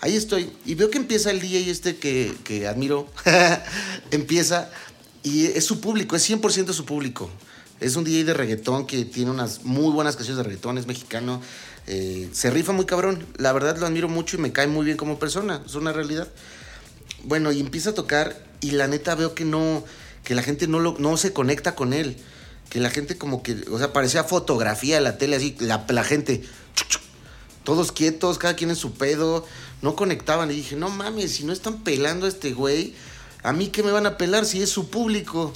ahí 0.00 0.14
estoy. 0.14 0.52
Y 0.64 0.74
veo 0.76 0.90
que 0.90 0.98
empieza 0.98 1.30
el 1.30 1.40
DJ 1.40 1.70
este 1.70 1.96
que, 1.96 2.32
que 2.44 2.68
admiro. 2.68 3.08
empieza 4.12 4.70
y 5.24 5.46
es 5.46 5.64
su 5.64 5.80
público, 5.80 6.14
es 6.14 6.30
100% 6.30 6.72
su 6.72 6.84
público. 6.84 7.28
Es 7.80 7.96
un 7.96 8.04
DJ 8.04 8.24
de 8.24 8.34
reggaetón 8.34 8.86
que 8.86 9.04
tiene 9.04 9.32
unas 9.32 9.64
muy 9.64 9.92
buenas 9.92 10.14
canciones 10.14 10.38
de 10.38 10.44
reggaetón, 10.44 10.78
es 10.78 10.86
mexicano. 10.86 11.42
Eh, 11.88 12.28
se 12.32 12.50
rifa 12.50 12.72
muy 12.72 12.86
cabrón. 12.86 13.26
La 13.36 13.52
verdad 13.52 13.76
lo 13.76 13.86
admiro 13.86 14.08
mucho 14.08 14.36
y 14.36 14.40
me 14.40 14.52
cae 14.52 14.68
muy 14.68 14.84
bien 14.84 14.96
como 14.96 15.18
persona. 15.18 15.62
Es 15.66 15.74
una 15.74 15.92
realidad. 15.92 16.28
Bueno, 17.24 17.50
y 17.50 17.60
empieza 17.60 17.90
a 17.90 17.94
tocar 17.94 18.45
y 18.60 18.72
la 18.72 18.86
neta 18.86 19.14
veo 19.14 19.34
que 19.34 19.44
no, 19.44 19.84
que 20.24 20.34
la 20.34 20.42
gente 20.42 20.66
no, 20.66 20.78
lo, 20.78 20.96
no 20.98 21.16
se 21.16 21.32
conecta 21.32 21.74
con 21.74 21.92
él. 21.92 22.16
Que 22.68 22.80
la 22.80 22.90
gente 22.90 23.16
como 23.16 23.42
que, 23.42 23.64
o 23.70 23.78
sea, 23.78 23.92
parecía 23.92 24.24
fotografía 24.24 24.96
de 24.96 25.00
la 25.00 25.18
tele, 25.18 25.36
así, 25.36 25.56
la, 25.60 25.84
la 25.88 26.02
gente, 26.02 26.42
todos 27.62 27.92
quietos, 27.92 28.38
cada 28.38 28.56
quien 28.56 28.70
en 28.70 28.76
su 28.76 28.94
pedo, 28.94 29.46
no 29.82 29.94
conectaban. 29.94 30.50
Y 30.50 30.54
dije, 30.54 30.76
no 30.76 30.88
mames, 30.88 31.32
si 31.32 31.44
no 31.44 31.52
están 31.52 31.84
pelando 31.84 32.26
a 32.26 32.28
este 32.28 32.52
güey, 32.52 32.94
a 33.42 33.52
mí 33.52 33.68
qué 33.68 33.82
me 33.82 33.92
van 33.92 34.06
a 34.06 34.16
pelar 34.16 34.44
si 34.46 34.62
es 34.62 34.70
su 34.70 34.90
público. 34.90 35.52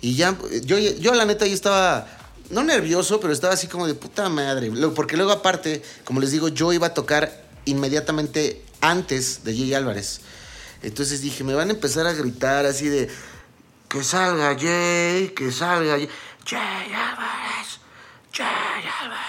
Y 0.00 0.14
ya, 0.14 0.38
yo, 0.62 0.78
yo 0.78 1.14
la 1.14 1.26
neta 1.26 1.46
ya 1.46 1.52
estaba, 1.52 2.06
no 2.50 2.62
nervioso, 2.62 3.20
pero 3.20 3.32
estaba 3.32 3.54
así 3.54 3.66
como 3.66 3.86
de 3.86 3.94
puta 3.94 4.28
madre. 4.28 4.70
Porque 4.94 5.16
luego 5.16 5.32
aparte, 5.32 5.82
como 6.04 6.20
les 6.20 6.30
digo, 6.30 6.48
yo 6.48 6.72
iba 6.72 6.86
a 6.86 6.94
tocar 6.94 7.44
inmediatamente 7.66 8.62
antes 8.80 9.44
de 9.44 9.54
Jay 9.54 9.74
Álvarez. 9.74 10.20
Entonces 10.82 11.20
dije, 11.20 11.44
me 11.44 11.54
van 11.54 11.68
a 11.68 11.72
empezar 11.72 12.06
a 12.06 12.12
gritar 12.12 12.66
así 12.66 12.88
de, 12.88 13.10
que 13.88 14.04
salga 14.04 14.56
Jay, 14.58 15.28
que 15.30 15.50
salga 15.50 15.92
Jay. 15.92 16.08
Jay 16.44 16.92
Álvarez, 16.92 17.80
Jay 18.32 18.84
Álvarez. 19.02 19.28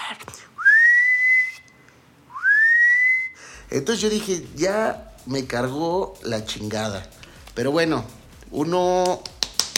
Entonces 3.70 4.02
yo 4.02 4.10
dije, 4.10 4.46
ya 4.56 5.14
me 5.26 5.46
cargó 5.46 6.14
la 6.22 6.44
chingada. 6.44 7.08
Pero 7.54 7.70
bueno, 7.72 8.04
uno 8.50 9.22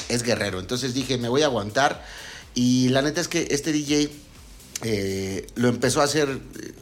es 0.09 0.23
guerrero. 0.23 0.61
Entonces 0.61 0.95
dije, 0.95 1.19
me 1.19 1.29
voy 1.29 1.43
a 1.43 1.47
aguantar. 1.47 2.05
Y 2.55 2.89
la 2.89 3.03
neta 3.03 3.21
es 3.21 3.29
que 3.29 3.49
este 3.51 3.73
DJ 3.73 4.11
eh, 4.85 5.47
lo 5.55 5.69
empezó 5.69 6.01
a 6.01 6.05
hacer, 6.05 6.41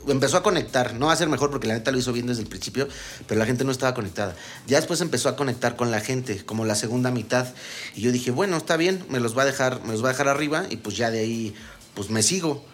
empezó 0.09 0.39
a 0.39 0.43
conectar, 0.43 0.95
no 0.95 1.11
a 1.11 1.13
hacer 1.13 1.29
mejor 1.29 1.51
porque 1.51 1.69
la 1.69 1.75
neta 1.75 1.91
lo 1.91 1.99
hizo 1.99 2.13
bien 2.13 2.27
desde 2.27 2.43
el 2.43 2.49
principio, 2.49 2.89
pero 3.27 3.39
la 3.39 3.47
gente 3.47 3.65
no 3.65 3.73
estaba 3.73 3.93
conectada. 3.95 4.35
Ya 4.67 4.79
después 4.79 5.01
empezó 5.03 5.29
a 5.29 5.37
conectar 5.37 5.77
con 5.77 5.91
la 5.91 6.01
gente, 6.01 6.45
como 6.45 6.65
la 6.65 6.75
segunda 6.75 7.11
mitad. 7.11 7.47
Y 7.95 8.01
yo 8.01 8.13
dije, 8.13 8.31
bueno, 8.31 8.57
está 8.57 8.77
bien, 8.77 9.05
me 9.11 9.21
los 9.21 9.37
va 9.37 9.43
a 9.43 9.47
dejar, 9.47 9.83
me 9.85 9.93
los 9.93 10.03
va 10.03 10.09
a 10.09 10.13
dejar 10.13 10.29
arriba 10.29 10.65
y 10.71 10.77
pues 10.77 10.97
ya 10.97 11.11
de 11.11 11.21
ahí, 11.21 11.55
pues 11.95 12.09
me 12.09 12.23
sigo. 12.23 12.65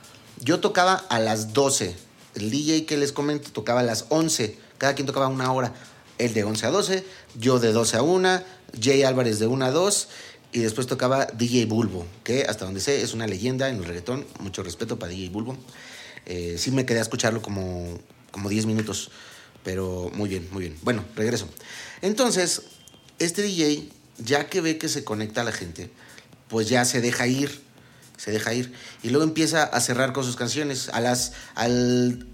Yo 0.41 0.61
tocaba 0.61 0.95
a 0.95 1.19
las 1.19 1.53
12. 1.53 1.97
El 2.35 2.51
DJ 2.51 2.87
que 2.87 2.97
les 2.97 3.13
comento 3.13 3.51
tocaba 3.51 3.81
a 3.81 3.85
las 3.85 4.07
11. 4.11 4.59
Cada 4.79 4.95
quien 4.95 5.07
tocaba 5.07 5.29
una 5.29 5.51
hora. 5.51 5.73
Él 6.19 6.35
de 6.35 6.45
11 6.45 6.67
a 6.67 6.71
12, 6.71 7.05
yo 7.39 7.59
de 7.59 7.73
12 7.73 7.99
a 7.99 8.03
1, 8.03 8.43
Jay 8.81 9.03
Álvarez 9.03 9.39
de 9.39 9.47
1 9.47 9.65
a 9.67 9.71
2 9.71 10.09
y 10.53 10.61
después 10.61 10.87
tocaba 10.87 11.27
DJ 11.27 11.67
Bulbo, 11.67 12.07
que 12.25 12.45
hasta 12.45 12.65
donde 12.65 12.81
sé 12.81 13.03
es 13.03 13.13
una 13.13 13.27
leyenda 13.27 13.69
en 13.69 13.77
el 13.77 13.85
reggaetón. 13.85 14.27
Mucho 14.41 14.63
respeto 14.63 14.99
para 14.99 15.13
DJ 15.13 15.31
Bulbo. 15.31 15.57
Eh, 16.25 16.57
sí 16.59 16.71
me 16.71 16.87
quedé 16.87 16.99
a 16.99 17.03
escucharlo 17.03 17.43
como, 17.43 17.99
como 18.31 18.49
10 18.49 18.67
minutos, 18.67 19.11
pero 19.63 20.11
muy 20.15 20.29
bien, 20.29 20.49
muy 20.53 20.63
bien. 20.63 20.79
Bueno, 20.83 21.05
regreso. 21.15 21.49
Entonces, 22.03 22.63
este 23.19 23.43
DJ, 23.43 23.89
ya 24.19 24.49
que 24.49 24.61
ve 24.61 24.79
que 24.79 24.89
se 24.89 25.05
conecta 25.05 25.43
a 25.43 25.45
la 25.45 25.53
gente, 25.53 25.91
pues 26.49 26.69
ya 26.69 26.85
se 26.85 27.01
deja 27.01 27.27
ir, 27.27 27.61
se 28.17 28.31
deja 28.31 28.55
ir. 28.55 28.73
Y 29.03 29.11
luego 29.11 29.25
empieza 29.25 29.65
a 29.65 29.81
cerrar 29.81 30.13
con 30.13 30.25
sus 30.25 30.37
canciones. 30.37 30.89
A 30.91 31.01
las, 31.01 31.33
al, 31.55 32.27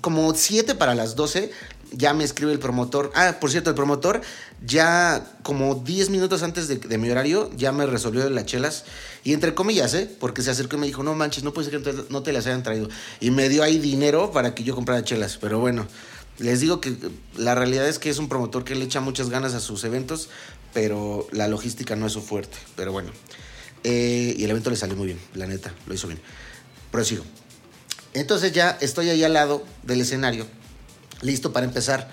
como 0.00 0.34
7 0.34 0.74
para 0.74 0.94
las 0.94 1.16
12, 1.16 1.50
ya 1.92 2.14
me 2.14 2.24
escribe 2.24 2.52
el 2.52 2.58
promotor. 2.58 3.12
Ah, 3.14 3.36
por 3.40 3.50
cierto, 3.50 3.70
el 3.70 3.76
promotor 3.76 4.20
ya 4.64 5.24
como 5.42 5.74
10 5.76 6.10
minutos 6.10 6.42
antes 6.42 6.68
de, 6.68 6.98
mi 6.98 7.10
horario 7.10 7.50
ya 7.56 7.72
me 7.72 7.86
resolvió 7.86 8.28
las 8.30 8.46
chelas. 8.46 8.84
Y 9.24 9.32
entre 9.34 9.54
comillas, 9.54 9.94
¿eh? 9.94 10.10
Porque 10.20 10.42
se 10.42 10.50
acercó 10.50 10.76
y 10.76 10.80
me 10.80 10.86
dijo, 10.86 11.02
no 11.02 11.14
manches, 11.14 11.44
no 11.44 11.52
puede 11.52 11.70
ser 11.70 11.82
que 11.82 11.92
no 11.92 12.02
te- 12.02 12.12
no 12.12 12.22
te 12.22 12.32
las 12.32 12.46
hayan 12.46 12.62
traído. 12.62 12.88
Y 13.20 13.30
me 13.30 13.48
dio 13.48 13.62
ahí 13.62 13.78
dinero 13.78 14.32
para 14.32 14.54
que 14.54 14.64
yo 14.64 14.74
comprara 14.74 15.04
chelas. 15.04 15.36
Pero 15.38 15.58
bueno, 15.60 15.86
les 16.38 16.60
digo 16.60 16.80
que 16.80 16.96
la 17.36 17.54
realidad 17.54 17.86
es 17.88 17.98
que 17.98 18.10
es 18.10 18.18
un 18.18 18.28
promotor 18.28 18.64
que 18.64 18.74
le 18.74 18.84
echa 18.84 19.00
muchas 19.00 19.28
ganas 19.30 19.54
a 19.54 19.60
sus 19.60 19.84
eventos, 19.84 20.28
pero 20.72 21.26
la 21.32 21.48
logística 21.48 21.94
no 21.96 22.06
es 22.06 22.12
su 22.12 22.22
fuerte. 22.22 22.56
Pero 22.76 22.92
bueno. 22.92 23.10
Eh, 23.84 24.34
y 24.38 24.44
el 24.44 24.50
evento 24.50 24.70
le 24.70 24.76
salió 24.76 24.96
muy 24.96 25.06
bien, 25.08 25.18
la 25.34 25.46
neta, 25.46 25.74
lo 25.86 25.94
hizo 25.94 26.06
bien. 26.06 26.20
Prosigo. 26.92 27.24
Entonces 28.14 28.52
ya 28.52 28.78
estoy 28.80 29.08
ahí 29.10 29.24
al 29.24 29.32
lado 29.32 29.64
del 29.82 30.00
escenario, 30.02 30.46
listo 31.22 31.52
para 31.52 31.66
empezar. 31.66 32.10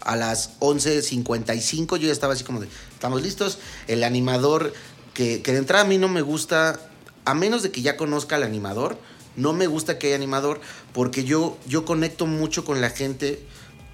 A 0.00 0.16
las 0.16 0.58
11.55 0.60 1.98
yo 1.98 2.06
ya 2.06 2.12
estaba 2.12 2.32
así 2.32 2.42
como 2.42 2.60
de, 2.60 2.68
estamos 2.92 3.22
listos. 3.22 3.58
El 3.86 4.02
animador, 4.02 4.72
que, 5.14 5.42
que 5.42 5.52
de 5.52 5.58
entrada 5.58 5.84
a 5.84 5.86
mí 5.86 5.98
no 5.98 6.08
me 6.08 6.22
gusta, 6.22 6.80
a 7.24 7.34
menos 7.34 7.62
de 7.62 7.70
que 7.70 7.82
ya 7.82 7.96
conozca 7.96 8.36
al 8.36 8.42
animador, 8.42 8.98
no 9.36 9.52
me 9.52 9.66
gusta 9.66 9.98
que 9.98 10.08
haya 10.08 10.16
animador, 10.16 10.60
porque 10.92 11.24
yo, 11.24 11.58
yo 11.66 11.84
conecto 11.84 12.26
mucho 12.26 12.64
con 12.64 12.80
la 12.80 12.90
gente, 12.90 13.44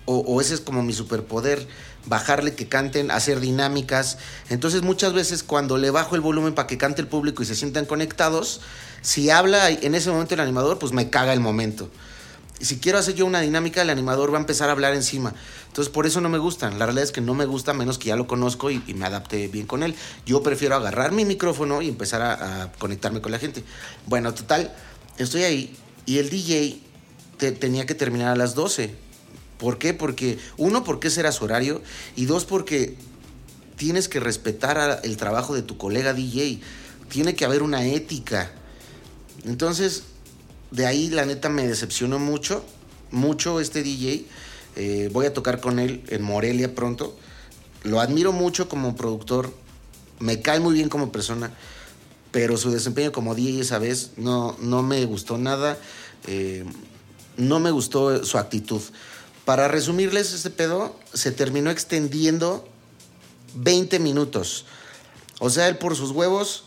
o, 0.05 0.19
o 0.19 0.41
ese 0.41 0.55
es 0.55 0.61
como 0.61 0.83
mi 0.83 0.93
superpoder, 0.93 1.67
bajarle 2.07 2.55
que 2.55 2.69
canten, 2.69 3.11
hacer 3.11 3.41
dinámicas. 3.41 4.19
Entonces 4.49 4.83
muchas 4.83 5.13
veces 5.13 5.43
cuando 5.43 5.77
le 5.77 5.91
bajo 5.91 6.15
el 6.15 6.21
volumen 6.21 6.55
para 6.55 6.67
que 6.69 6.79
cante 6.79 7.03
el 7.03 7.09
público 7.09 7.43
y 7.43 7.47
se 7.47 7.57
sientan 7.57 7.85
conectados, 7.85 8.61
si 9.03 9.31
habla 9.31 9.71
en 9.71 9.95
ese 9.95 10.11
momento 10.11 10.35
el 10.35 10.41
animador, 10.41 10.79
pues 10.79 10.93
me 10.93 11.11
caga 11.11 11.33
el 11.33 11.41
momento. 11.41 11.91
Si 12.61 12.79
quiero 12.79 12.99
hacer 12.99 13.15
yo 13.15 13.27
una 13.27 13.41
dinámica, 13.41 13.83
el 13.83 13.91
animador 13.91 14.33
va 14.33 14.39
a 14.39 14.41
empezar 14.41 14.71
a 14.71 14.73
hablar 14.73 14.95
encima. 14.95 15.35
Entonces, 15.69 15.93
por 15.93 16.07
eso 16.07 16.23
no 16.23 16.29
me 16.31 16.39
gustan. 16.39 16.79
La 16.79 16.87
realidad 16.87 17.05
es 17.05 17.13
que 17.13 17.21
no 17.21 17.35
me 17.35 17.45
gusta, 17.45 17.75
menos 17.75 17.99
que 17.99 18.09
ya 18.09 18.17
lo 18.17 18.27
conozco 18.27 18.71
y, 18.71 18.81
me 18.95 19.05
adapte 19.05 19.49
bien 19.49 19.67
con 19.67 19.83
él. 19.83 19.95
Yo 20.25 20.43
prefiero 20.43 20.75
agarrar 20.75 21.13
mi 21.13 21.25
micrófono 21.27 21.83
y 21.83 21.89
empezar 21.89 22.23
a, 22.23 22.73
conectarme 22.79 23.21
con 23.21 23.33
la 23.33 23.39
gente. 23.39 23.63
Bueno, 24.07 24.33
total, 24.33 24.75
estoy 25.19 25.43
ahí 25.43 25.77
y 26.07 26.19
el 26.19 26.31
DJ 26.31 26.81
te- 27.37 27.53
tenía 27.53 27.85
que 27.85 27.95
terminar 27.95 28.29
a 28.29 28.37
las 28.37 28.55
12. 28.55 28.95
¿Por 29.59 29.79
qué? 29.79 29.93
Porque, 29.93 30.39
uno, 30.57 30.83
porque 30.83 31.09
ese 31.09 31.21
era 31.21 31.33
su 31.33 31.45
horario. 31.45 31.83
Y 32.15 32.25
dos, 32.25 32.47
porque 32.47 32.97
tienes 33.77 34.09
que 34.09 34.19
respetar 34.19 35.01
el 35.05 35.17
trabajo 35.19 35.55
de 35.55 35.63
tu 35.63 35.77
colega 35.77 36.15
DJ. 36.15 36.61
Tiene 37.11 37.35
que 37.35 37.45
haber 37.45 37.63
una 37.63 37.85
ética. 37.85 38.51
Entonces, 39.45 40.05
de 40.71 40.87
ahí 40.87 41.09
la 41.11 41.25
neta 41.25 41.49
me 41.49 41.67
decepcionó 41.67 42.19
mucho, 42.19 42.65
mucho 43.11 43.61
este 43.61 43.83
DJ. 43.83 44.27
Eh, 44.77 45.09
voy 45.13 45.27
a 45.27 45.33
tocar 45.33 45.61
con 45.61 45.79
él 45.79 46.05
en 46.09 46.23
Morelia 46.23 46.75
pronto. 46.75 47.17
Lo 47.83 48.01
admiro 48.01 48.33
mucho 48.33 48.69
como 48.69 48.97
productor, 48.97 49.53
me 50.19 50.41
cae 50.43 50.61
muy 50.61 50.75
bien 50.75 50.89
como 50.89 51.13
persona, 51.13 51.53
pero 52.33 52.57
su 52.57 52.71
desempeño 52.71 53.13
como 53.13 53.35
DJ 53.35 53.61
esa 53.61 53.79
vez 53.79 54.13
no, 54.17 54.57
no 54.61 54.83
me 54.83 55.05
gustó 55.05 55.39
nada, 55.39 55.79
eh, 56.27 56.65
no 57.37 57.61
me 57.61 57.71
gustó 57.71 58.25
su 58.25 58.39
actitud. 58.39 58.83
Para 59.45 59.69
resumirles 59.69 60.33
este 60.33 60.51
pedo, 60.51 60.99
se 61.15 61.31
terminó 61.31 61.71
extendiendo 61.71 62.69
20 63.55 64.01
minutos. 64.01 64.65
O 65.39 65.51
sea, 65.51 65.69
él 65.69 65.79
por 65.79 65.95
sus 65.95 66.11
huevos 66.11 66.65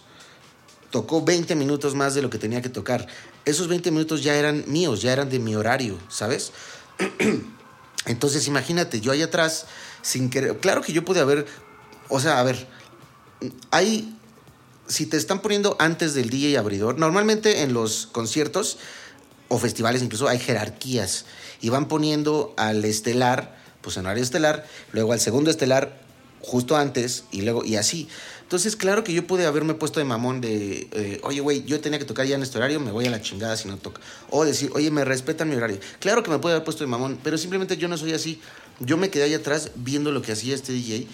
tocó 0.91 1.23
20 1.23 1.55
minutos 1.55 1.95
más 1.95 2.15
de 2.15 2.21
lo 2.21 2.29
que 2.29 2.37
tenía 2.37 2.61
que 2.61 2.69
tocar. 2.69 3.07
Esos 3.45 3.67
20 3.67 3.91
minutos 3.91 4.23
ya 4.23 4.35
eran 4.35 4.63
míos, 4.67 5.01
ya 5.01 5.13
eran 5.13 5.29
de 5.29 5.39
mi 5.39 5.55
horario, 5.55 5.97
¿sabes? 6.09 6.51
Entonces, 8.05 8.47
imagínate, 8.47 9.01
yo 9.01 9.11
ahí 9.11 9.21
atrás, 9.21 9.65
sin 10.01 10.29
querer. 10.29 10.57
Claro 10.59 10.81
que 10.81 10.93
yo 10.93 11.05
pude 11.05 11.19
haber. 11.19 11.45
O 12.07 12.19
sea, 12.19 12.39
a 12.39 12.43
ver. 12.43 12.67
Hay. 13.71 14.15
Si 14.87 15.05
te 15.05 15.17
están 15.17 15.41
poniendo 15.41 15.75
antes 15.79 16.15
del 16.15 16.31
DJ 16.31 16.57
abridor, 16.57 16.97
normalmente 16.97 17.61
en 17.61 17.73
los 17.73 18.07
conciertos 18.11 18.79
o 19.47 19.59
festivales 19.59 20.01
incluso 20.01 20.27
hay 20.27 20.39
jerarquías 20.39 21.25
y 21.61 21.69
van 21.69 21.87
poniendo 21.87 22.55
al 22.57 22.83
estelar, 22.83 23.55
pues 23.81 23.97
en 23.97 24.05
horario 24.05 24.23
estelar, 24.23 24.65
luego 24.91 25.13
al 25.13 25.19
segundo 25.19 25.51
estelar 25.51 26.01
justo 26.41 26.75
antes 26.75 27.25
y 27.31 27.41
luego 27.41 27.63
y 27.63 27.75
así. 27.75 28.07
Entonces, 28.49 28.75
claro 28.75 29.03
que 29.03 29.13
yo 29.13 29.27
pude 29.27 29.45
haberme 29.45 29.75
puesto 29.75 29.99
de 29.99 30.05
mamón 30.05 30.41
de, 30.41 30.89
eh, 30.91 31.19
oye, 31.21 31.39
güey, 31.39 31.63
yo 31.65 31.79
tenía 31.81 31.99
que 31.99 32.05
tocar 32.05 32.25
ya 32.25 32.33
en 32.33 32.41
este 32.41 32.57
horario, 32.57 32.79
me 32.79 32.89
voy 32.89 33.05
a 33.05 33.11
la 33.11 33.21
chingada 33.21 33.55
si 33.55 33.67
no 33.67 33.77
toca. 33.77 34.01
O 34.31 34.43
decir, 34.43 34.71
oye, 34.73 34.89
me 34.89 35.05
respetan 35.05 35.49
mi 35.49 35.55
horario. 35.55 35.77
Claro 35.99 36.23
que 36.23 36.31
me 36.31 36.39
puede 36.39 36.55
haber 36.55 36.65
puesto 36.65 36.83
de 36.83 36.87
mamón, 36.87 37.19
pero 37.23 37.37
simplemente 37.37 37.77
yo 37.77 37.87
no 37.87 37.95
soy 37.95 38.13
así. 38.13 38.41
Yo 38.79 38.97
me 38.97 39.11
quedé 39.11 39.25
ahí 39.25 39.35
atrás 39.35 39.69
viendo 39.75 40.11
lo 40.11 40.23
que 40.23 40.31
hacía 40.31 40.55
este 40.55 40.73
DJ 40.73 41.05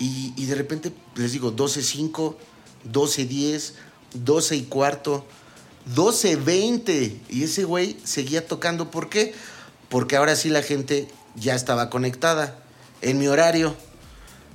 y, 0.00 0.34
y 0.36 0.44
de 0.44 0.54
repente 0.54 0.92
les 1.14 1.32
digo, 1.32 1.56
12.05, 1.56 2.36
12.10, 2.92 3.72
12 4.12 4.56
y 4.56 4.62
cuarto, 4.64 5.24
12.20. 5.96 7.20
Y 7.30 7.44
ese 7.44 7.64
güey 7.64 7.96
seguía 8.04 8.46
tocando. 8.46 8.90
¿Por 8.90 9.08
qué? 9.08 9.32
Porque 9.88 10.16
ahora 10.16 10.36
sí 10.36 10.50
la 10.50 10.60
gente 10.60 11.08
ya 11.36 11.54
estaba 11.54 11.88
conectada 11.88 12.62
en 13.00 13.18
mi 13.18 13.28
horario. 13.28 13.74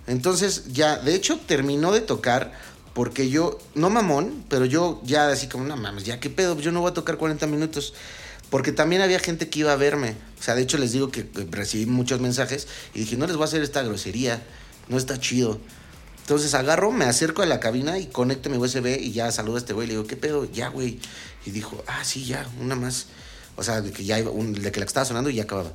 Entonces 0.07 0.73
ya, 0.73 0.97
de 0.97 1.13
hecho, 1.13 1.39
terminó 1.45 1.91
de 1.91 2.01
tocar 2.01 2.53
porque 2.93 3.29
yo, 3.29 3.59
no 3.75 3.91
mamón, 3.91 4.43
pero 4.49 4.65
yo 4.65 5.01
ya 5.03 5.29
así 5.29 5.47
como, 5.47 5.65
no 5.65 5.77
mames, 5.77 6.03
ya 6.03 6.19
qué 6.19 6.31
pedo, 6.31 6.57
yo 6.59 6.71
no 6.71 6.81
voy 6.81 6.89
a 6.89 6.93
tocar 6.95 7.17
40 7.17 7.45
minutos. 7.45 7.93
Porque 8.49 8.71
también 8.71 9.01
había 9.01 9.19
gente 9.19 9.49
que 9.49 9.59
iba 9.59 9.73
a 9.73 9.75
verme. 9.75 10.15
O 10.39 10.41
sea, 10.41 10.55
de 10.55 10.61
hecho 10.61 10.77
les 10.77 10.93
digo 10.93 11.11
que 11.11 11.27
recibí 11.51 11.85
muchos 11.85 12.21
mensajes 12.21 12.67
y 12.93 12.99
dije, 12.99 13.17
no 13.17 13.27
les 13.27 13.35
voy 13.35 13.43
a 13.43 13.45
hacer 13.45 13.61
esta 13.61 13.83
grosería, 13.83 14.41
no 14.87 14.97
está 14.97 15.19
chido. 15.19 15.59
Entonces 16.21 16.53
agarro, 16.53 16.91
me 16.91 17.05
acerco 17.05 17.41
a 17.41 17.45
la 17.45 17.59
cabina 17.59 17.99
y 17.99 18.07
conecto 18.07 18.49
mi 18.49 18.57
USB 18.57 18.99
y 18.99 19.11
ya 19.11 19.31
saludo 19.31 19.55
a 19.55 19.59
este 19.59 19.73
güey. 19.73 19.87
Le 19.87 19.93
digo, 19.93 20.07
¿qué 20.07 20.15
pedo? 20.15 20.45
Ya, 20.45 20.69
güey. 20.69 20.99
Y 21.45 21.51
dijo, 21.51 21.83
ah, 21.87 22.03
sí, 22.03 22.25
ya, 22.25 22.49
una 22.59 22.75
más. 22.75 23.07
O 23.57 23.63
sea, 23.63 23.81
de 23.81 23.91
que 23.91 24.05
ya 24.05 24.17
de 24.17 24.23
que 24.23 24.61
la 24.61 24.71
que 24.71 24.79
estaba 24.81 25.05
sonando 25.05 25.29
y 25.29 25.35
ya 25.35 25.43
acababa. 25.43 25.71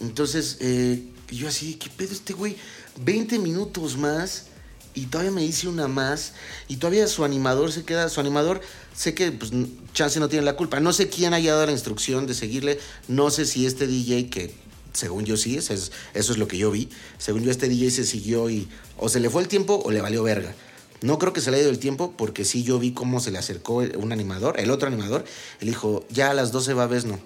Entonces, 0.00 0.58
eh, 0.60 1.02
yo 1.36 1.48
así, 1.48 1.74
¿qué 1.74 1.88
pedo 1.90 2.12
este 2.12 2.32
güey? 2.32 2.56
20 3.04 3.38
minutos 3.38 3.96
más 3.96 4.46
y 4.94 5.06
todavía 5.06 5.30
me 5.30 5.44
hice 5.44 5.68
una 5.68 5.88
más 5.88 6.32
y 6.68 6.76
todavía 6.76 7.06
su 7.06 7.24
animador 7.24 7.72
se 7.72 7.84
queda, 7.84 8.08
su 8.08 8.20
animador, 8.20 8.60
sé 8.94 9.14
que 9.14 9.30
pues, 9.32 9.52
Chance 9.92 10.20
no 10.20 10.28
tiene 10.28 10.44
la 10.44 10.56
culpa, 10.56 10.80
no 10.80 10.92
sé 10.92 11.08
quién 11.08 11.34
haya 11.34 11.52
dado 11.52 11.66
la 11.66 11.72
instrucción 11.72 12.26
de 12.26 12.34
seguirle, 12.34 12.78
no 13.08 13.30
sé 13.30 13.46
si 13.46 13.66
este 13.66 13.86
DJ 13.86 14.28
que 14.30 14.54
según 14.92 15.24
yo 15.24 15.36
sí, 15.36 15.56
eso 15.56 15.72
es, 15.72 15.92
eso 16.14 16.32
es 16.32 16.38
lo 16.38 16.48
que 16.48 16.58
yo 16.58 16.70
vi, 16.70 16.88
según 17.18 17.42
yo 17.42 17.50
este 17.50 17.68
DJ 17.68 17.90
se 17.90 18.04
siguió 18.04 18.50
y 18.50 18.68
o 18.96 19.08
se 19.08 19.20
le 19.20 19.30
fue 19.30 19.42
el 19.42 19.48
tiempo 19.48 19.80
o 19.84 19.90
le 19.90 20.00
valió 20.00 20.22
verga. 20.22 20.54
No 21.02 21.18
creo 21.18 21.32
que 21.32 21.40
se 21.40 21.50
le 21.50 21.56
haya 21.56 21.62
ido 21.62 21.70
el 21.70 21.78
tiempo 21.78 22.12
porque 22.16 22.44
sí 22.44 22.62
yo 22.62 22.78
vi 22.78 22.92
cómo 22.92 23.20
se 23.20 23.30
le 23.30 23.38
acercó 23.38 23.76
un 23.76 24.12
animador, 24.12 24.60
el 24.60 24.70
otro 24.70 24.88
animador, 24.88 25.24
él 25.60 25.68
dijo, 25.68 26.04
ya 26.10 26.30
a 26.30 26.34
las 26.34 26.52
12 26.52 26.74
va 26.74 26.86
no 26.86 27.18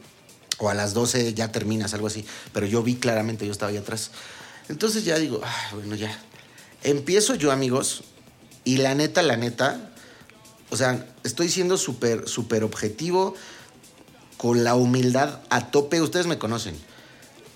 o 0.59 0.69
a 0.69 0.75
las 0.75 0.95
12 0.95 1.35
ya 1.35 1.53
terminas, 1.53 1.95
algo 1.95 2.07
así. 2.07 2.25
Pero 2.53 2.67
yo 2.67 2.83
vi 2.83 2.97
claramente, 2.97 3.47
yo 3.47 3.53
estaba 3.53 3.71
ahí 3.71 3.77
atrás. 3.77 4.11
Entonces 4.69 5.05
ya 5.05 5.19
digo, 5.19 5.41
ah, 5.45 5.71
bueno, 5.75 5.95
ya. 5.95 6.19
Empiezo 6.83 7.35
yo, 7.35 7.51
amigos, 7.51 8.05
y 8.65 8.79
la 8.79 8.95
neta, 8.95 9.23
la 9.23 9.37
neta, 9.37 9.91
o 10.71 10.77
sea, 10.77 11.07
estoy 11.23 11.49
siendo 11.49 11.77
súper, 11.77 12.29
súper 12.29 12.65
objetivo, 12.65 13.35
con 14.37 14.65
la 14.65 14.75
humildad 14.75 15.41
a 15.51 15.71
tope. 15.71 16.03
Ustedes 16.03 16.27
me 16.27 16.39
conocen. 16.39 16.77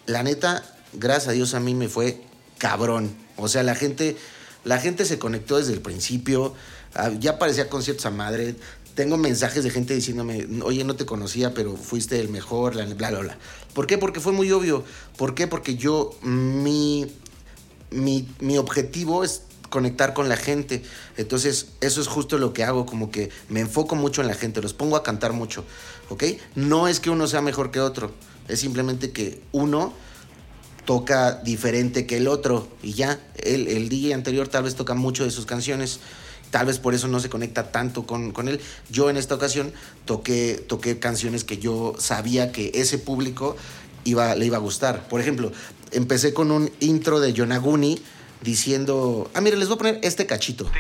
La 0.06 0.22
neta, 0.22 0.64
gracias 0.92 1.28
a 1.28 1.32
Dios 1.32 1.54
a 1.54 1.60
mí 1.60 1.74
me 1.74 1.88
fue 1.88 2.22
cabrón. 2.58 3.14
O 3.36 3.48
sea, 3.48 3.62
la 3.62 3.74
gente, 3.74 4.16
la 4.64 4.78
gente 4.78 5.04
se 5.04 5.18
conectó 5.18 5.58
desde 5.58 5.72
el 5.72 5.80
principio. 5.80 6.54
Ah, 6.94 7.10
Ya 7.18 7.38
parecía 7.38 7.68
conciertos 7.68 8.06
a 8.06 8.10
madre. 8.10 8.56
Tengo 8.98 9.16
mensajes 9.16 9.62
de 9.62 9.70
gente 9.70 9.94
diciéndome, 9.94 10.48
oye, 10.64 10.82
no 10.82 10.96
te 10.96 11.06
conocía, 11.06 11.54
pero 11.54 11.76
fuiste 11.76 12.18
el 12.18 12.30
mejor, 12.30 12.74
la- 12.74 12.84
bla, 12.84 13.10
bla. 13.12 13.38
¿Por 13.72 13.86
qué? 13.86 13.96
Porque 13.96 14.18
fue 14.18 14.32
muy 14.32 14.50
obvio. 14.50 14.82
¿Por 15.16 15.36
qué? 15.36 15.46
Porque 15.46 15.76
yo, 15.76 16.10
mi, 16.22 17.06
mi, 17.92 18.26
mi 18.40 18.58
objetivo 18.58 19.22
es 19.22 19.42
conectar 19.70 20.14
con 20.14 20.28
la 20.28 20.36
gente. 20.36 20.82
Entonces, 21.16 21.68
eso 21.80 22.00
es 22.00 22.08
justo 22.08 22.38
lo 22.38 22.52
que 22.52 22.64
hago, 22.64 22.86
como 22.86 23.12
que 23.12 23.30
me 23.48 23.60
enfoco 23.60 23.94
mucho 23.94 24.20
en 24.20 24.26
la 24.26 24.34
gente, 24.34 24.60
los 24.60 24.74
pongo 24.74 24.96
a 24.96 25.04
cantar 25.04 25.32
mucho, 25.32 25.64
¿ok? 26.08 26.24
No 26.56 26.88
es 26.88 26.98
que 26.98 27.10
uno 27.10 27.28
sea 27.28 27.40
mejor 27.40 27.70
que 27.70 27.78
otro, 27.78 28.10
es 28.48 28.58
simplemente 28.58 29.12
que 29.12 29.40
uno 29.52 29.92
toca 30.86 31.34
diferente 31.44 32.04
que 32.04 32.16
el 32.16 32.26
otro 32.26 32.66
y 32.82 32.94
ya. 32.94 33.20
El, 33.36 33.68
el 33.68 33.88
DJ 33.88 34.14
anterior 34.14 34.48
tal 34.48 34.64
vez 34.64 34.74
toca 34.74 34.94
mucho 34.94 35.22
de 35.22 35.30
sus 35.30 35.46
canciones. 35.46 36.00
Tal 36.50 36.66
vez 36.66 36.78
por 36.78 36.94
eso 36.94 37.08
no 37.08 37.20
se 37.20 37.28
conecta 37.28 37.70
tanto 37.70 38.06
con, 38.06 38.32
con 38.32 38.48
él. 38.48 38.60
Yo 38.90 39.10
en 39.10 39.16
esta 39.16 39.34
ocasión 39.34 39.72
toqué, 40.04 40.64
toqué 40.66 40.98
canciones 40.98 41.44
que 41.44 41.58
yo 41.58 41.94
sabía 41.98 42.52
que 42.52 42.70
ese 42.74 42.98
público 42.98 43.56
iba, 44.04 44.34
le 44.34 44.46
iba 44.46 44.56
a 44.56 44.60
gustar. 44.60 45.08
Por 45.08 45.20
ejemplo, 45.20 45.52
empecé 45.92 46.32
con 46.32 46.50
un 46.50 46.70
intro 46.80 47.20
de 47.20 47.32
Yonaguni 47.32 48.00
diciendo, 48.42 49.30
ah, 49.34 49.40
mire, 49.40 49.56
les 49.56 49.68
voy 49.68 49.74
a 49.74 49.78
poner 49.78 50.00
este 50.02 50.26
cachito. 50.26 50.70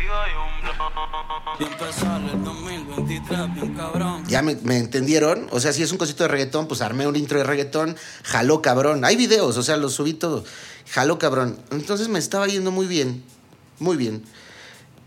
Y 1.58 1.64
empezar 1.64 2.20
el 2.22 2.44
2023 2.44 3.54
bien 3.54 3.74
cabrón. 3.74 4.24
Ya 4.28 4.42
me, 4.42 4.56
me 4.62 4.78
entendieron. 4.78 5.48
O 5.50 5.60
sea, 5.60 5.72
si 5.72 5.82
es 5.82 5.90
un 5.90 5.98
cosito 5.98 6.22
de 6.22 6.28
reggaetón, 6.28 6.68
pues 6.68 6.80
armé 6.82 7.06
un 7.06 7.16
intro 7.16 7.38
de 7.38 7.44
reggaetón. 7.44 7.96
Jaló 8.22 8.62
cabrón. 8.62 9.04
Hay 9.04 9.16
videos, 9.16 9.56
o 9.56 9.62
sea, 9.62 9.76
los 9.76 9.94
subí 9.94 10.14
todo. 10.14 10.44
Jaló 10.90 11.18
cabrón. 11.18 11.58
Entonces 11.70 12.08
me 12.08 12.18
estaba 12.18 12.46
yendo 12.46 12.70
muy 12.70 12.86
bien. 12.86 13.24
Muy 13.80 13.96
bien. 13.96 14.22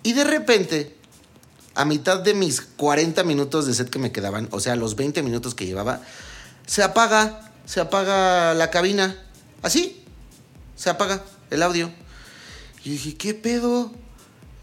Y 0.03 0.13
de 0.13 0.23
repente, 0.23 0.95
a 1.75 1.85
mitad 1.85 2.19
de 2.19 2.33
mis 2.33 2.61
40 2.61 3.23
minutos 3.23 3.67
de 3.67 3.73
set 3.73 3.89
que 3.89 3.99
me 3.99 4.11
quedaban, 4.11 4.47
o 4.51 4.59
sea, 4.59 4.75
los 4.75 4.95
20 4.95 5.23
minutos 5.23 5.55
que 5.55 5.65
llevaba, 5.65 6.01
se 6.65 6.83
apaga. 6.83 7.51
Se 7.65 7.79
apaga 7.79 8.53
la 8.53 8.69
cabina. 8.69 9.15
Así. 9.61 10.03
Se 10.75 10.89
apaga 10.89 11.23
el 11.49 11.61
audio. 11.63 11.91
Y 12.83 12.91
dije, 12.91 13.15
¿qué 13.15 13.33
pedo? 13.33 13.91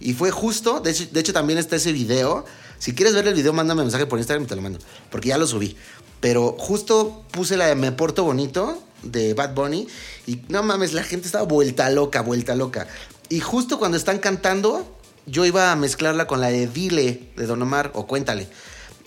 Y 0.01 0.15
fue 0.15 0.31
justo, 0.31 0.81
de 0.81 0.91
hecho, 0.91 1.07
de 1.11 1.21
hecho 1.21 1.33
también 1.33 1.59
está 1.59 1.77
ese 1.77 1.93
video. 1.93 2.45
Si 2.79 2.95
quieres 2.95 3.15
ver 3.15 3.27
el 3.27 3.35
video, 3.35 3.53
mándame 3.53 3.83
mensaje 3.83 4.07
por 4.07 4.19
Instagram 4.19 4.45
y 4.45 4.47
te 4.47 4.57
lo 4.57 4.63
mando. 4.63 4.79
Porque 5.11 5.29
ya 5.29 5.39
lo 5.39 5.47
subí. 5.47 5.77
Pero 6.21 6.57
justo 6.59 7.25
puse 7.31 7.57
la 7.57 7.67
de 7.67 7.75
Me 7.75 7.93
Porto 7.93 8.25
Bonito 8.25 8.83
de 9.03 9.35
Bad 9.35 9.55
Bunny. 9.55 9.87
Y 10.27 10.43
no 10.49 10.63
mames, 10.63 10.93
la 10.93 11.03
gente 11.03 11.27
estaba 11.27 11.45
vuelta 11.45 11.91
loca, 11.91 12.23
vuelta 12.23 12.55
loca. 12.55 12.87
Y 13.29 13.41
justo 13.41 13.79
cuando 13.79 13.97
están 13.97 14.19
cantando, 14.19 14.98
yo 15.31 15.45
iba 15.45 15.73
a 15.73 15.77
mezclarla 15.77 16.27
con 16.27 16.41
la 16.41 16.49
de 16.49 16.67
Dile 16.67 17.31
de 17.37 17.47
Don 17.47 17.63
Omar 17.63 17.93
o 17.95 18.07
Cuéntale. 18.07 18.49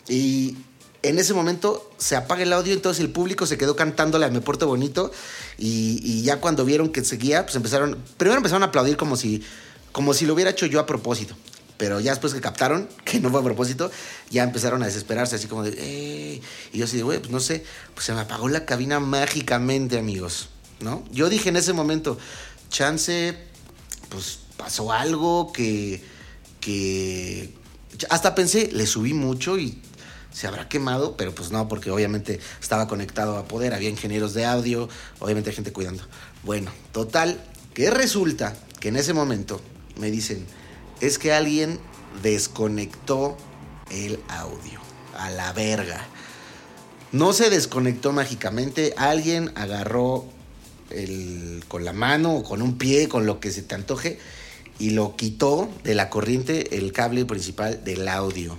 Y 0.07 0.57
en 1.03 1.17
ese 1.17 1.33
momento 1.33 1.89
se 1.97 2.15
apaga 2.15 2.43
el 2.43 2.53
audio, 2.53 2.73
entonces 2.73 3.03
el 3.03 3.11
público 3.11 3.45
se 3.45 3.57
quedó 3.57 3.75
cantando 3.75 4.19
la 4.19 4.27
de 4.27 4.33
Me 4.33 4.41
Porto 4.41 4.67
Bonito. 4.67 5.11
Y, 5.57 5.99
y 6.03 6.21
ya 6.23 6.39
cuando 6.39 6.65
vieron 6.65 6.89
que 6.89 7.03
seguía, 7.03 7.43
pues 7.45 7.55
empezaron. 7.55 7.97
Primero 8.17 8.37
empezaron 8.37 8.63
a 8.63 8.67
aplaudir 8.67 8.97
como 8.97 9.15
si, 9.15 9.43
como 9.91 10.13
si 10.13 10.25
lo 10.25 10.33
hubiera 10.33 10.51
hecho 10.51 10.65
yo 10.65 10.79
a 10.79 10.85
propósito. 10.85 11.35
Pero 11.77 11.99
ya 11.99 12.11
después 12.11 12.35
que 12.35 12.41
captaron 12.41 12.87
que 13.05 13.19
no 13.19 13.31
fue 13.31 13.39
a 13.39 13.43
propósito, 13.43 13.89
ya 14.29 14.43
empezaron 14.43 14.83
a 14.83 14.85
desesperarse, 14.85 15.35
así 15.35 15.47
como 15.47 15.63
de. 15.63 16.41
Y 16.71 16.77
yo 16.77 16.85
así 16.85 16.97
de, 16.97 17.03
güey, 17.03 17.17
pues 17.17 17.31
no 17.31 17.39
sé, 17.39 17.63
pues 17.95 18.05
se 18.05 18.13
me 18.13 18.21
apagó 18.21 18.49
la 18.49 18.65
cabina 18.65 18.99
mágicamente, 18.99 19.97
amigos, 19.97 20.49
¿no? 20.79 21.03
Yo 21.11 21.29
dije 21.29 21.49
en 21.49 21.55
ese 21.55 21.73
momento, 21.73 22.19
chance, 22.69 23.35
pues 24.09 24.40
pasó 24.61 24.91
algo 24.91 25.51
que, 25.51 26.03
que, 26.59 27.51
hasta 28.11 28.35
pensé, 28.35 28.69
le 28.71 28.85
subí 28.85 29.11
mucho 29.11 29.57
y 29.57 29.81
se 30.31 30.45
habrá 30.45 30.69
quemado, 30.69 31.17
pero 31.17 31.33
pues 31.33 31.49
no, 31.49 31.67
porque 31.67 31.89
obviamente 31.89 32.39
estaba 32.61 32.87
conectado 32.87 33.37
a 33.37 33.45
poder, 33.45 33.73
había 33.73 33.89
ingenieros 33.89 34.35
de 34.35 34.45
audio, 34.45 34.87
obviamente 35.17 35.51
gente 35.51 35.73
cuidando. 35.73 36.03
Bueno, 36.43 36.71
total, 36.91 37.43
que 37.73 37.89
resulta 37.89 38.55
que 38.79 38.89
en 38.89 38.97
ese 38.97 39.13
momento 39.13 39.59
me 39.97 40.11
dicen, 40.11 40.45
es 40.99 41.17
que 41.17 41.33
alguien 41.33 41.79
desconectó 42.21 43.37
el 43.89 44.19
audio, 44.27 44.79
a 45.17 45.31
la 45.31 45.53
verga. 45.53 46.05
No 47.11 47.33
se 47.33 47.49
desconectó 47.49 48.11
mágicamente, 48.11 48.93
alguien 48.95 49.51
agarró 49.55 50.27
el, 50.91 51.63
con 51.67 51.83
la 51.83 51.93
mano 51.93 52.35
o 52.35 52.43
con 52.43 52.61
un 52.61 52.77
pie, 52.77 53.07
con 53.07 53.25
lo 53.25 53.39
que 53.39 53.49
se 53.49 53.63
te 53.63 53.73
antoje, 53.73 54.19
y 54.79 54.91
lo 54.91 55.15
quitó 55.15 55.69
de 55.83 55.95
la 55.95 56.09
corriente 56.09 56.77
el 56.77 56.91
cable 56.91 57.25
principal 57.25 57.83
del 57.83 58.07
audio. 58.07 58.57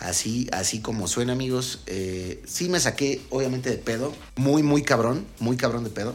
Así, 0.00 0.48
así 0.52 0.80
como 0.80 1.08
suena, 1.08 1.32
amigos. 1.32 1.80
Eh, 1.86 2.42
sí 2.46 2.68
me 2.68 2.80
saqué, 2.80 3.20
obviamente, 3.30 3.70
de 3.70 3.78
pedo. 3.78 4.12
Muy, 4.36 4.62
muy 4.62 4.82
cabrón. 4.82 5.26
Muy 5.38 5.56
cabrón 5.56 5.84
de 5.84 5.90
pedo. 5.90 6.14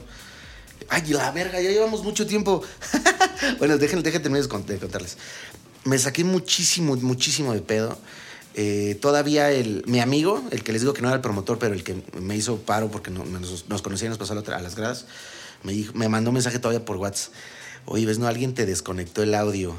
Ay, 0.90 1.04
la 1.10 1.32
verga, 1.32 1.62
ya 1.62 1.70
llevamos 1.72 2.04
mucho 2.04 2.26
tiempo. 2.28 2.62
bueno, 3.60 3.78
déjenme, 3.78 4.04
de 4.04 4.12
cont- 4.50 4.66
de 4.66 4.78
contarles. 4.78 5.18
Me 5.86 5.98
saqué 5.98 6.24
muchísimo, 6.24 6.96
muchísimo 6.98 7.54
de 7.54 7.62
pedo. 7.62 7.98
Eh, 8.56 8.98
todavía 9.02 9.52
el, 9.52 9.84
mi 9.88 10.00
amigo, 10.00 10.44
el 10.52 10.64
que 10.64 10.72
les 10.74 10.82
digo 10.82 10.94
que 10.94 11.02
no 11.02 11.08
era 11.08 11.16
el 11.16 11.22
promotor, 11.22 11.58
pero 11.60 11.74
el 11.74 11.84
que 11.84 12.02
me 12.20 12.36
hizo 12.36 12.58
paro 12.58 12.90
porque 12.92 13.12
no- 13.12 13.24
nos, 13.26 13.68
nos 13.70 13.82
conocía 13.82 14.08
y 14.08 14.10
nos 14.10 14.18
pasó 14.18 14.34
a 14.34 14.60
las 14.62 14.76
gradas, 14.76 15.06
me, 15.64 15.72
dijo, 15.72 15.94
me 15.94 16.10
mandó 16.10 16.32
un 16.32 16.36
mensaje 16.36 16.60
todavía 16.60 16.84
por 16.86 16.98
WhatsApp. 16.98 17.32
Oye, 17.92 18.06
ves, 18.06 18.20
no, 18.20 18.28
alguien 18.28 18.54
te 18.54 18.68
desconectó 18.68 19.24
el 19.24 19.34
audio. 19.34 19.74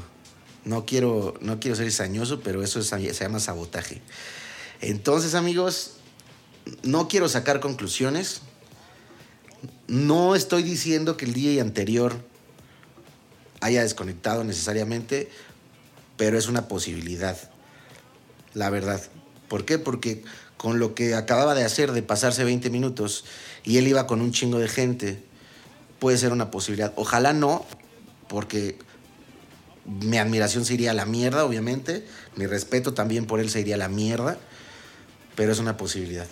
No 0.65 0.85
quiero, 0.85 1.33
no 1.39 1.61
quiero 1.61 1.77
ser 1.77 1.89
sañoso, 1.93 2.41
pero 2.41 2.61
eso 2.61 2.81
es- 2.81 2.87
se 2.87 3.23
llama 3.23 3.39
sabotaje. 3.39 4.01
Entonces, 4.81 5.33
amigos, 5.33 5.93
no 6.83 7.07
quiero 7.07 7.29
sacar 7.29 7.61
conclusiones. 7.61 8.41
No 9.87 10.35
estoy 10.35 10.61
diciendo 10.61 11.15
que 11.15 11.23
el 11.23 11.33
día 11.33 11.61
anterior 11.61 12.17
haya 13.61 13.81
desconectado 13.81 14.43
necesariamente, 14.43 15.29
pero 16.17 16.37
es 16.37 16.49
una 16.49 16.67
posibilidad. 16.67 17.37
La 18.53 18.69
verdad. 18.69 19.01
¿Por 19.47 19.63
qué? 19.63 19.79
Porque 19.79 20.21
con 20.57 20.79
lo 20.79 20.95
que 20.95 21.15
acababa 21.15 21.55
de 21.55 21.63
hacer 21.63 21.93
de 21.93 22.03
pasarse 22.03 22.43
20 22.43 22.69
minutos 22.69 23.23
y 23.63 23.77
él 23.77 23.87
iba 23.87 24.05
con 24.05 24.19
un 24.19 24.33
chingo 24.33 24.59
de 24.59 24.67
gente, 24.67 25.23
puede 25.99 26.17
ser 26.17 26.33
una 26.33 26.51
posibilidad. 26.51 26.91
Ojalá 26.97 27.31
no, 27.31 27.65
porque 28.31 28.79
mi 29.85 30.17
admiración 30.17 30.63
se 30.63 30.73
iría 30.75 30.91
a 30.91 30.93
la 30.93 31.05
mierda, 31.05 31.43
obviamente. 31.43 32.07
Mi 32.37 32.45
respeto 32.47 32.93
también 32.93 33.25
por 33.25 33.41
él 33.41 33.49
se 33.49 33.59
iría 33.59 33.75
a 33.75 33.77
la 33.77 33.89
mierda. 33.89 34.37
Pero 35.35 35.51
es 35.51 35.59
una 35.59 35.75
posibilidad. 35.75 36.25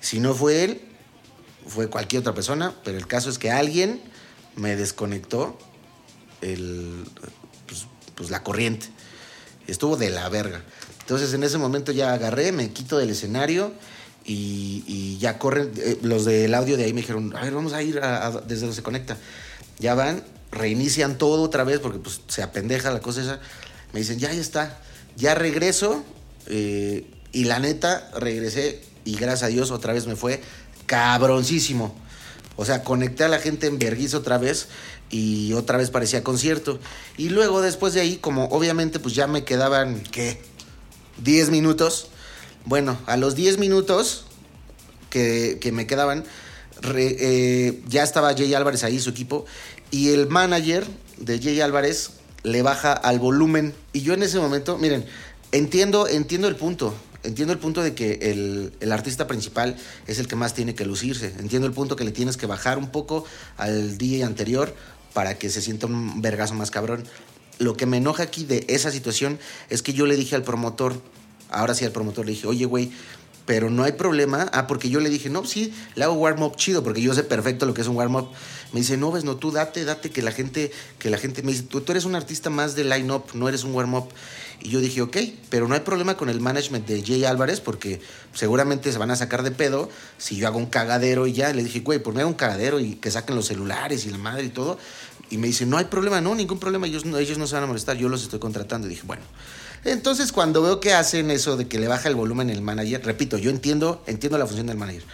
Si 0.00 0.20
no 0.20 0.34
fue 0.34 0.64
él, 0.64 0.82
fue 1.66 1.88
cualquier 1.88 2.20
otra 2.20 2.34
persona. 2.34 2.74
Pero 2.84 2.98
el 2.98 3.06
caso 3.06 3.30
es 3.30 3.38
que 3.38 3.50
alguien 3.50 4.02
me 4.54 4.76
desconectó 4.76 5.58
el, 6.42 7.06
pues, 7.66 7.86
pues, 8.14 8.28
la 8.28 8.42
corriente. 8.42 8.88
Estuvo 9.66 9.96
de 9.96 10.10
la 10.10 10.28
verga. 10.28 10.62
Entonces 11.00 11.32
en 11.32 11.42
ese 11.42 11.56
momento 11.56 11.90
ya 11.90 12.12
agarré, 12.12 12.52
me 12.52 12.70
quito 12.70 12.98
del 12.98 13.08
escenario 13.08 13.72
y, 14.26 15.16
ya 15.20 15.38
corren. 15.38 15.72
eh, 15.78 15.98
los 16.02 16.26
del 16.26 16.52
audio 16.52 16.76
de 16.76 16.84
ahí 16.84 16.92
me 16.92 17.00
dijeron, 17.00 17.34
a 17.34 17.40
ver, 17.40 17.54
vamos 17.54 17.72
a 17.72 17.82
ir 17.82 17.98
desde 18.46 18.60
donde 18.60 18.76
se 18.76 18.82
conecta. 18.82 19.16
Ya 19.78 19.94
van, 19.94 20.22
reinician 20.56 21.18
todo 21.18 21.42
otra 21.42 21.64
vez 21.64 21.80
porque 21.80 21.98
pues 21.98 22.20
se 22.28 22.42
apendeja 22.42 22.90
la 22.90 23.00
cosa 23.00 23.22
esa. 23.22 23.40
Me 23.92 24.00
dicen, 24.00 24.18
ya, 24.18 24.32
ya 24.32 24.40
está. 24.40 24.78
Ya 25.16 25.34
regreso. 25.34 26.04
eh, 26.46 27.10
y 27.32 27.44
la 27.44 27.58
neta, 27.58 28.10
regresé 28.18 28.80
y 29.04 29.14
gracias 29.16 29.42
a 29.42 29.46
Dios 29.48 29.70
otra 29.70 29.92
vez 29.92 30.06
me 30.06 30.16
fue 30.16 30.40
cabroncísimo. 30.86 31.94
O 32.56 32.64
sea, 32.64 32.82
conecté 32.82 33.24
a 33.24 33.28
la 33.28 33.38
gente 33.38 33.66
en 33.66 33.78
vergüenza 33.78 34.16
otra 34.16 34.38
vez 34.38 34.68
y 35.10 35.52
otra 35.52 35.76
vez 35.76 35.90
parecía 35.90 36.24
concierto. 36.24 36.80
Y 37.18 37.28
luego 37.28 37.60
después 37.60 37.92
de 37.92 38.00
ahí, 38.00 38.16
como 38.16 38.46
obviamente 38.46 38.98
pues 38.98 39.14
ya 39.14 39.26
me 39.26 39.44
quedaban, 39.44 40.00
¿qué? 40.10 40.40
10 41.22 41.50
minutos. 41.50 42.08
Bueno, 42.64 42.98
a 43.06 43.16
los 43.16 43.34
10 43.34 43.58
minutos 43.58 44.24
que, 45.10 45.60
me 45.72 45.86
quedaban, 45.86 46.24
eh, 46.94 47.82
ya 47.86 48.02
estaba 48.02 48.34
Jay 48.34 48.52
Álvarez 48.54 48.82
ahí, 48.84 48.98
su 48.98 49.10
equipo, 49.10 49.44
y 49.90 50.10
el 50.10 50.28
manager 50.28 50.86
de 51.18 51.40
Jay 51.40 51.60
Álvarez 51.60 52.10
le 52.42 52.62
baja 52.62 52.92
al 52.92 53.18
volumen. 53.18 53.74
Y 53.92 54.02
yo 54.02 54.14
en 54.14 54.22
ese 54.22 54.38
momento, 54.38 54.78
miren, 54.78 55.04
entiendo, 55.52 56.08
entiendo 56.08 56.48
el 56.48 56.56
punto. 56.56 56.94
Entiendo 57.22 57.52
el 57.52 57.58
punto 57.58 57.82
de 57.82 57.94
que 57.94 58.18
el, 58.22 58.72
el 58.78 58.92
artista 58.92 59.26
principal 59.26 59.76
es 60.06 60.20
el 60.20 60.28
que 60.28 60.36
más 60.36 60.54
tiene 60.54 60.76
que 60.76 60.84
lucirse. 60.84 61.34
Entiendo 61.38 61.66
el 61.66 61.74
punto 61.74 61.96
que 61.96 62.04
le 62.04 62.12
tienes 62.12 62.36
que 62.36 62.46
bajar 62.46 62.78
un 62.78 62.90
poco 62.90 63.24
al 63.56 63.98
día 63.98 64.26
anterior 64.26 64.74
para 65.12 65.38
que 65.38 65.50
se 65.50 65.60
sienta 65.60 65.86
un 65.86 66.22
vergazo 66.22 66.54
más 66.54 66.70
cabrón. 66.70 67.04
Lo 67.58 67.76
que 67.76 67.86
me 67.86 67.96
enoja 67.96 68.22
aquí 68.22 68.44
de 68.44 68.64
esa 68.68 68.90
situación 68.90 69.38
es 69.70 69.82
que 69.82 69.92
yo 69.92 70.06
le 70.06 70.14
dije 70.14 70.36
al 70.36 70.42
promotor, 70.42 71.00
ahora 71.48 71.74
sí 71.74 71.84
al 71.84 71.90
promotor 71.90 72.26
le 72.26 72.32
dije, 72.32 72.46
oye, 72.46 72.66
güey, 72.66 72.92
pero 73.46 73.70
no 73.70 73.84
hay 73.84 73.92
problema. 73.92 74.50
Ah, 74.52 74.66
porque 74.66 74.90
yo 74.90 75.00
le 75.00 75.08
dije, 75.08 75.30
no, 75.30 75.44
sí, 75.44 75.72
le 75.94 76.04
hago 76.04 76.14
warm-up 76.14 76.56
chido, 76.56 76.82
porque 76.82 77.00
yo 77.00 77.14
sé 77.14 77.22
perfecto 77.22 77.64
lo 77.64 77.72
que 77.72 77.80
es 77.80 77.86
un 77.86 77.96
warm-up. 77.96 78.28
Me 78.72 78.80
dice, 78.80 78.96
no, 78.96 79.12
ves, 79.12 79.24
no, 79.24 79.36
tú 79.36 79.52
date, 79.52 79.84
date, 79.84 80.10
que 80.10 80.20
la 80.20 80.32
gente, 80.32 80.72
que 80.98 81.08
la 81.08 81.16
gente 81.16 81.42
me 81.42 81.52
dice, 81.52 81.62
tú, 81.62 81.82
eres 81.88 82.04
un 82.04 82.16
artista 82.16 82.50
más 82.50 82.74
de 82.74 82.84
line-up, 82.84 83.24
no 83.32 83.48
eres 83.48 83.64
un 83.64 83.72
warm-up. 83.72 84.08
Y 84.60 84.70
yo 84.70 84.80
dije, 84.80 85.00
ok, 85.00 85.16
pero 85.48 85.68
no 85.68 85.74
hay 85.74 85.80
problema 85.80 86.16
con 86.16 86.28
el 86.28 86.40
management 86.40 86.86
de 86.86 87.02
Jay 87.02 87.24
Álvarez, 87.24 87.60
porque 87.60 88.00
seguramente 88.34 88.90
se 88.90 88.98
van 88.98 89.10
a 89.12 89.16
sacar 89.16 89.42
de 89.44 89.52
pedo 89.52 89.88
si 90.18 90.36
yo 90.36 90.48
hago 90.48 90.58
un 90.58 90.66
cagadero 90.66 91.26
y 91.26 91.32
ya. 91.32 91.52
Le 91.52 91.62
dije, 91.62 91.80
güey, 91.80 92.00
pues 92.00 92.14
me 92.14 92.22
hago 92.22 92.30
un 92.30 92.36
cagadero 92.36 92.80
y 92.80 92.96
que 92.96 93.10
saquen 93.10 93.36
los 93.36 93.46
celulares 93.46 94.04
y 94.06 94.10
la 94.10 94.18
madre 94.18 94.44
y 94.44 94.48
todo. 94.48 94.78
Y 95.30 95.38
me 95.38 95.46
dice, 95.46 95.66
no 95.66 95.76
hay 95.76 95.84
problema, 95.84 96.20
no, 96.20 96.34
ningún 96.34 96.58
problema, 96.58 96.86
ellos 96.86 97.04
ellos 97.04 97.38
no 97.38 97.46
se 97.46 97.54
van 97.54 97.64
a 97.64 97.66
molestar, 97.66 97.96
yo 97.96 98.08
los 98.08 98.22
estoy 98.22 98.40
contratando. 98.40 98.88
Y 98.88 98.90
dije, 98.90 99.02
bueno. 99.06 99.22
Entonces, 99.84 100.32
cuando 100.32 100.62
veo 100.62 100.80
que 100.80 100.92
hacen 100.92 101.30
eso 101.30 101.56
de 101.56 101.68
que 101.68 101.78
le 101.78 101.88
baja 101.88 102.08
el 102.08 102.14
volumen 102.14 102.50
el 102.50 102.62
manager, 102.62 103.04
repito, 103.04 103.38
yo 103.38 103.50
entiendo, 103.50 104.02
entiendo 104.06 104.38
la 104.38 104.46
función 104.46 104.66
del 104.66 104.76
manager. 104.76 105.04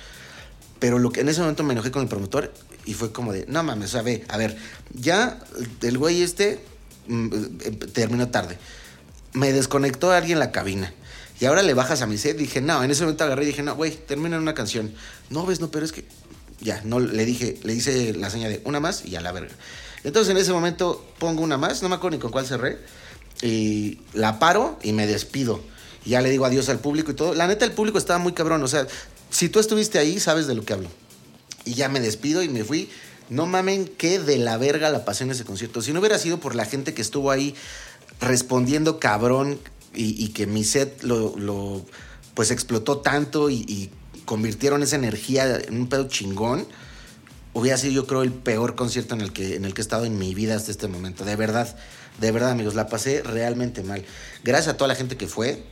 Pero 0.79 0.99
lo 0.99 1.11
que 1.11 1.21
en 1.21 1.29
ese 1.29 1.41
momento 1.41 1.63
me 1.63 1.75
enojé 1.75 1.91
con 1.91 2.03
el 2.03 2.09
promotor 2.09 2.53
y 2.85 2.95
fue 2.95 3.13
como 3.13 3.33
de, 3.33 3.45
no 3.47 3.63
mames, 3.63 3.91
o 3.91 3.93
sea, 3.93 4.03
ve, 4.03 4.25
a 4.29 4.37
ver, 4.37 4.57
ya 4.93 5.39
el 5.83 5.99
güey 5.99 6.23
este 6.23 6.61
mm, 7.07 7.29
eh, 7.61 7.71
terminó 7.93 8.29
tarde. 8.29 8.59
Me 9.33 9.53
desconectó 9.53 10.11
a 10.11 10.17
alguien 10.17 10.39
la 10.39 10.51
cabina. 10.51 10.93
Y 11.41 11.45
ahora 11.45 11.63
le 11.63 11.75
bajas 11.75 12.03
a 12.03 12.07
mi 12.07 12.19
set. 12.19 12.37
Dije, 12.37 12.61
no, 12.61 12.85
en 12.85 12.91
ese 12.91 13.03
momento 13.03 13.25
agarré 13.25 13.45
y 13.45 13.47
dije, 13.47 13.63
no, 13.63 13.75
güey, 13.75 13.97
termina 13.97 14.39
una 14.39 14.55
canción. 14.55 14.93
No, 15.31 15.45
ves, 15.45 15.61
no, 15.61 15.71
pero 15.71 15.85
es 15.85 15.93
que. 15.93 16.05
Ya, 16.61 16.81
no, 16.85 17.01
le 17.01 17.25
dije, 17.25 17.59
le 17.65 17.75
hice 17.75 18.15
la 18.15 18.31
seña 18.31 18.49
de 18.49 18.63
una 18.65 18.79
más 18.79 19.05
y 19.05 19.17
a 19.17 19.21
la 19.21 19.33
verga. 19.33 19.53
Entonces 20.05 20.31
en 20.31 20.37
ese 20.37 20.53
momento 20.53 21.05
pongo 21.19 21.43
una 21.43 21.59
más, 21.59 21.83
no 21.83 21.89
me 21.89 21.97
acuerdo 21.97 22.17
ni 22.17 22.21
con 22.21 22.31
cuál 22.31 22.47
cerré. 22.47 22.79
Y 23.43 23.99
la 24.15 24.39
paro 24.39 24.79
y 24.83 24.93
me 24.93 25.07
despido. 25.07 25.61
Y 26.05 26.11
ya 26.11 26.23
le 26.23 26.31
digo 26.31 26.45
adiós 26.45 26.69
al 26.69 26.79
público 26.79 27.11
y 27.11 27.15
todo. 27.15 27.35
La 27.35 27.47
neta, 27.47 27.65
el 27.65 27.73
público 27.73 27.99
estaba 27.99 28.19
muy 28.19 28.33
cabrón. 28.33 28.63
O 28.63 28.69
sea, 28.69 28.87
si 29.31 29.49
tú 29.49 29.59
estuviste 29.59 29.99
ahí, 29.99 30.21
sabes 30.21 30.47
de 30.47 30.55
lo 30.55 30.65
que 30.65 30.73
hablo. 30.73 30.89
Y 31.65 31.75
ya 31.75 31.89
me 31.89 32.01
despido 32.01 32.43
y 32.43 32.49
me 32.49 32.65
fui. 32.65 32.89
No 33.29 33.47
mamen, 33.47 33.87
qué 33.87 34.19
de 34.19 34.39
la 34.39 34.57
verga 34.59 34.91
la 34.91 35.05
pasé 35.05 35.25
en 35.25 35.31
ese 35.31 35.45
concierto. 35.45 35.83
Si 35.83 35.93
no 35.93 36.01
hubiera 36.01 36.19
sido 36.19 36.39
por 36.39 36.55
la 36.55 36.65
gente 36.65 36.95
que 36.95 37.03
estuvo 37.03 37.31
ahí 37.31 37.55
respondiendo 38.21 39.01
cabrón 39.01 39.59
y, 39.95 40.29
que 40.29 40.47
mi 40.47 40.65
set 40.65 41.03
lo, 41.03 41.37
lo, 41.37 41.85
pues 42.35 42.51
explotó 42.51 42.99
tanto 42.99 43.51
y, 43.51 43.65
y 43.69 43.91
convirtieron 44.25 44.83
esa 44.83 44.97
energía 44.97 45.59
en 45.59 45.81
un 45.81 45.89
pedo 45.89 46.09
chingón, 46.09 46.67
hubiera 47.53 47.77
sido 47.77 47.93
yo 47.93 48.07
creo 48.07 48.23
el 48.23 48.33
peor 48.33 48.75
concierto 48.75 49.15
en 49.15 49.21
el 49.21 49.33
que, 49.33 49.57
en 49.57 49.65
el 49.65 49.75
que 49.75 49.81
he 49.81 49.85
estado 49.85 50.05
en 50.05 50.19
mi 50.19 50.35
vida 50.35 50.57
hasta 50.57 50.71
este 50.71 50.89
momento. 50.89 51.25
De 51.25 51.37
verdad, 51.37 51.77
de 52.21 52.31
verdad 52.31 52.51
amigos, 52.51 52.75
la 52.75 52.89
pasé 52.89 53.23
realmente 53.23 53.83
mal. 53.83 54.05
Gracias 54.45 54.75
a 54.75 54.77
toda 54.77 54.89
la 54.89 54.95
gente 54.95 55.17
que 55.17 55.27
fue 55.27 55.63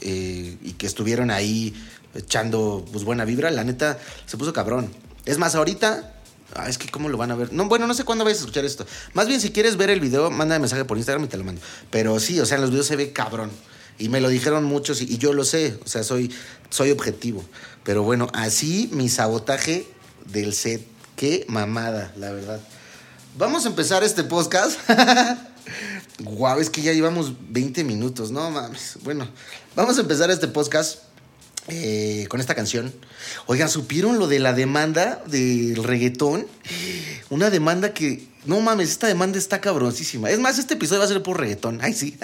eh, 0.00 0.56
y 0.62 0.72
que 0.72 0.86
estuvieron 0.86 1.30
ahí 1.30 1.74
echando 2.14 2.84
pues, 2.92 3.04
buena 3.04 3.24
vibra, 3.24 3.50
la 3.50 3.64
neta 3.64 3.98
se 4.26 4.36
puso 4.36 4.52
cabrón. 4.52 4.90
Es 5.24 5.38
más, 5.38 5.54
ahorita 5.54 6.12
Ah, 6.54 6.68
es 6.68 6.76
que 6.76 6.88
cómo 6.88 7.08
lo 7.08 7.16
van 7.16 7.30
a 7.30 7.34
ver. 7.34 7.52
No, 7.52 7.66
bueno, 7.66 7.86
no 7.86 7.94
sé 7.94 8.04
cuándo 8.04 8.24
vais 8.24 8.36
a 8.36 8.40
escuchar 8.40 8.64
esto. 8.64 8.86
Más 9.14 9.26
bien, 9.26 9.40
si 9.40 9.50
quieres 9.50 9.76
ver 9.76 9.90
el 9.90 10.00
video, 10.00 10.30
mándame 10.30 10.60
mensaje 10.60 10.84
por 10.84 10.98
Instagram 10.98 11.24
y 11.24 11.28
te 11.28 11.36
lo 11.36 11.44
mando. 11.44 11.62
Pero 11.90 12.18
sí, 12.20 12.38
o 12.40 12.46
sea, 12.46 12.56
en 12.56 12.60
los 12.60 12.70
videos 12.70 12.86
se 12.86 12.96
ve 12.96 13.12
cabrón. 13.12 13.50
Y 13.98 14.08
me 14.08 14.20
lo 14.20 14.28
dijeron 14.28 14.64
muchos 14.64 15.00
y, 15.00 15.04
y 15.04 15.18
yo 15.18 15.32
lo 15.32 15.44
sé. 15.44 15.78
O 15.84 15.88
sea, 15.88 16.02
soy, 16.02 16.30
soy 16.68 16.90
objetivo. 16.90 17.44
Pero 17.84 18.02
bueno, 18.02 18.28
así 18.34 18.90
mi 18.92 19.08
sabotaje 19.08 19.86
del 20.26 20.52
set. 20.52 20.86
Qué 21.16 21.46
mamada, 21.48 22.12
la 22.16 22.32
verdad. 22.32 22.60
Vamos 23.38 23.64
a 23.64 23.68
empezar 23.68 24.04
este 24.04 24.24
podcast. 24.24 24.78
Guau, 26.20 26.60
es 26.60 26.68
que 26.68 26.82
ya 26.82 26.92
llevamos 26.92 27.32
20 27.48 27.82
minutos, 27.82 28.30
no 28.30 28.50
mames. 28.50 28.98
Bueno, 29.04 29.26
vamos 29.74 29.96
a 29.96 30.02
empezar 30.02 30.30
este 30.30 30.48
podcast 30.48 30.98
eh, 31.68 32.26
con 32.28 32.40
esta 32.40 32.54
canción. 32.54 32.92
Oigan, 33.46 33.70
¿supieron 33.70 34.18
lo 34.18 34.26
de 34.26 34.38
la 34.38 34.52
demanda 34.52 35.22
del 35.26 35.82
reggaetón? 35.82 36.46
Una 37.30 37.48
demanda 37.48 37.94
que, 37.94 38.28
no 38.44 38.60
mames, 38.60 38.90
esta 38.90 39.06
demanda 39.06 39.38
está 39.38 39.62
cabroncísima. 39.62 40.28
Es 40.28 40.38
más, 40.38 40.58
este 40.58 40.74
episodio 40.74 40.98
va 40.98 41.06
a 41.06 41.08
ser 41.08 41.22
por 41.22 41.40
reggaetón. 41.40 41.78
Ay, 41.80 41.94
sí. 41.94 42.18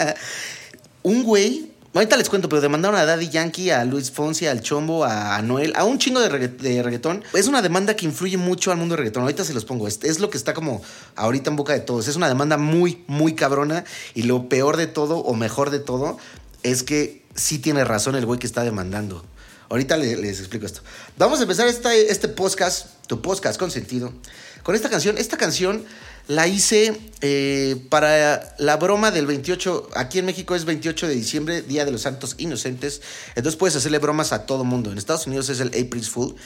un 1.02 1.22
güey, 1.22 1.67
ahorita 1.94 2.16
les 2.16 2.28
cuento, 2.28 2.48
pero 2.48 2.60
demandaron 2.60 2.98
a 2.98 3.04
Daddy 3.04 3.28
Yankee, 3.28 3.70
a 3.70 3.84
Luis 3.84 4.10
Fonsi, 4.10 4.46
al 4.46 4.60
Chombo, 4.60 5.04
a 5.04 5.36
Anuel, 5.36 5.72
a 5.76 5.84
un 5.84 5.98
chingo 5.98 6.20
de, 6.20 6.28
regga 6.28 6.48
de 6.48 6.82
reggaetón. 6.82 7.24
Es 7.34 7.48
una 7.48 7.62
demanda 7.62 7.96
que 7.96 8.06
influye 8.06 8.36
mucho 8.36 8.70
al 8.70 8.76
mundo 8.76 8.94
del 8.94 9.04
reggaetón. 9.04 9.22
Ahorita 9.22 9.44
se 9.44 9.54
los 9.54 9.64
pongo. 9.64 9.88
Es, 9.88 10.20
lo 10.20 10.30
que 10.30 10.36
está 10.36 10.54
como 10.54 10.82
ahorita 11.16 11.50
en 11.50 11.56
boca 11.56 11.72
de 11.72 11.80
todos. 11.80 12.08
Es 12.08 12.16
una 12.16 12.28
demanda 12.28 12.56
muy, 12.56 13.04
muy 13.06 13.34
cabrona. 13.34 13.84
Y 14.14 14.24
lo 14.24 14.48
peor 14.48 14.76
de 14.76 14.86
todo, 14.86 15.18
o 15.18 15.34
mejor 15.34 15.70
de 15.70 15.78
todo, 15.78 16.18
es 16.62 16.82
que 16.82 17.24
sí 17.34 17.58
tiene 17.58 17.84
razón 17.84 18.14
el 18.16 18.26
güey 18.26 18.38
que 18.38 18.46
está 18.46 18.64
demandando. 18.64 19.24
Ahorita 19.70 19.96
les, 19.96 20.18
les 20.18 20.38
explico 20.40 20.66
esto. 20.66 20.82
Vamos 21.16 21.40
a 21.40 21.42
empezar 21.42 21.68
este 21.68 22.28
podcast, 22.28 22.86
tu 23.06 23.20
podcast 23.20 23.58
con 23.58 23.70
sentido, 23.70 24.12
con 24.62 24.74
esta 24.74 24.88
canción. 24.88 25.18
Esta 25.18 25.36
canción 25.36 25.84
la 26.28 26.46
hice 26.46 27.00
eh, 27.22 27.82
para 27.88 28.54
la 28.58 28.76
broma 28.76 29.10
del 29.10 29.26
28. 29.26 29.88
Aquí 29.96 30.18
en 30.18 30.26
México 30.26 30.54
es 30.54 30.66
28 30.66 31.08
de 31.08 31.14
diciembre, 31.14 31.62
Día 31.62 31.86
de 31.86 31.90
los 31.90 32.02
Santos 32.02 32.34
Inocentes. 32.36 33.00
Entonces 33.34 33.56
puedes 33.56 33.74
hacerle 33.74 33.98
bromas 33.98 34.32
a 34.32 34.44
todo 34.44 34.62
mundo. 34.62 34.92
En 34.92 34.98
Estados 34.98 35.26
Unidos 35.26 35.48
es 35.48 35.60
el 35.60 35.68
April's 35.68 36.10
Fool. 36.10 36.36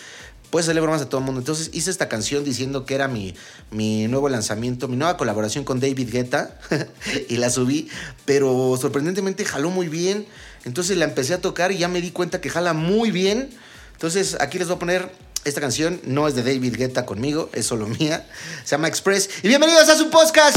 Puedes 0.50 0.66
hacerle 0.66 0.82
bromas 0.82 1.02
a 1.02 1.08
todo 1.08 1.18
el 1.18 1.24
mundo. 1.24 1.40
Entonces 1.40 1.70
hice 1.72 1.90
esta 1.90 2.08
canción 2.08 2.44
diciendo 2.44 2.86
que 2.86 2.94
era 2.94 3.08
mi, 3.08 3.34
mi 3.72 4.06
nuevo 4.06 4.28
lanzamiento, 4.28 4.86
mi 4.86 4.96
nueva 4.96 5.16
colaboración 5.16 5.64
con 5.64 5.80
David 5.80 6.10
Guetta. 6.12 6.56
y 7.28 7.38
la 7.38 7.50
subí. 7.50 7.88
Pero 8.24 8.78
sorprendentemente 8.80 9.44
jaló 9.44 9.70
muy 9.70 9.88
bien. 9.88 10.26
Entonces 10.64 10.96
la 10.96 11.06
empecé 11.06 11.34
a 11.34 11.40
tocar 11.40 11.72
y 11.72 11.78
ya 11.78 11.88
me 11.88 12.00
di 12.00 12.12
cuenta 12.12 12.40
que 12.40 12.50
jala 12.50 12.72
muy 12.72 13.10
bien. 13.10 13.50
Entonces 13.94 14.36
aquí 14.40 14.58
les 14.58 14.68
voy 14.68 14.76
a 14.76 14.78
poner 14.78 15.31
esta 15.44 15.60
canción. 15.60 16.00
No 16.04 16.28
es 16.28 16.34
de 16.34 16.42
David 16.42 16.76
Guetta 16.76 17.06
conmigo, 17.06 17.50
es 17.52 17.66
solo 17.66 17.86
mía. 17.86 18.26
Se 18.64 18.70
llama 18.72 18.88
Express. 18.88 19.28
Y 19.42 19.48
bienvenidos 19.48 19.88
a 19.88 19.96
su 19.96 20.10
podcast. 20.10 20.56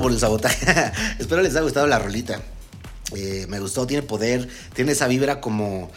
Por 0.00 0.10
el 0.10 0.18
sabotaje. 0.18 0.92
Espero 1.18 1.42
les 1.42 1.52
haya 1.52 1.60
gustado 1.60 1.86
la 1.86 1.98
rolita. 1.98 2.40
Eh, 3.14 3.44
me 3.48 3.60
gustó, 3.60 3.86
tiene 3.86 4.02
poder, 4.02 4.48
tiene 4.74 4.92
esa 4.92 5.06
vibra 5.06 5.40
como, 5.40 5.90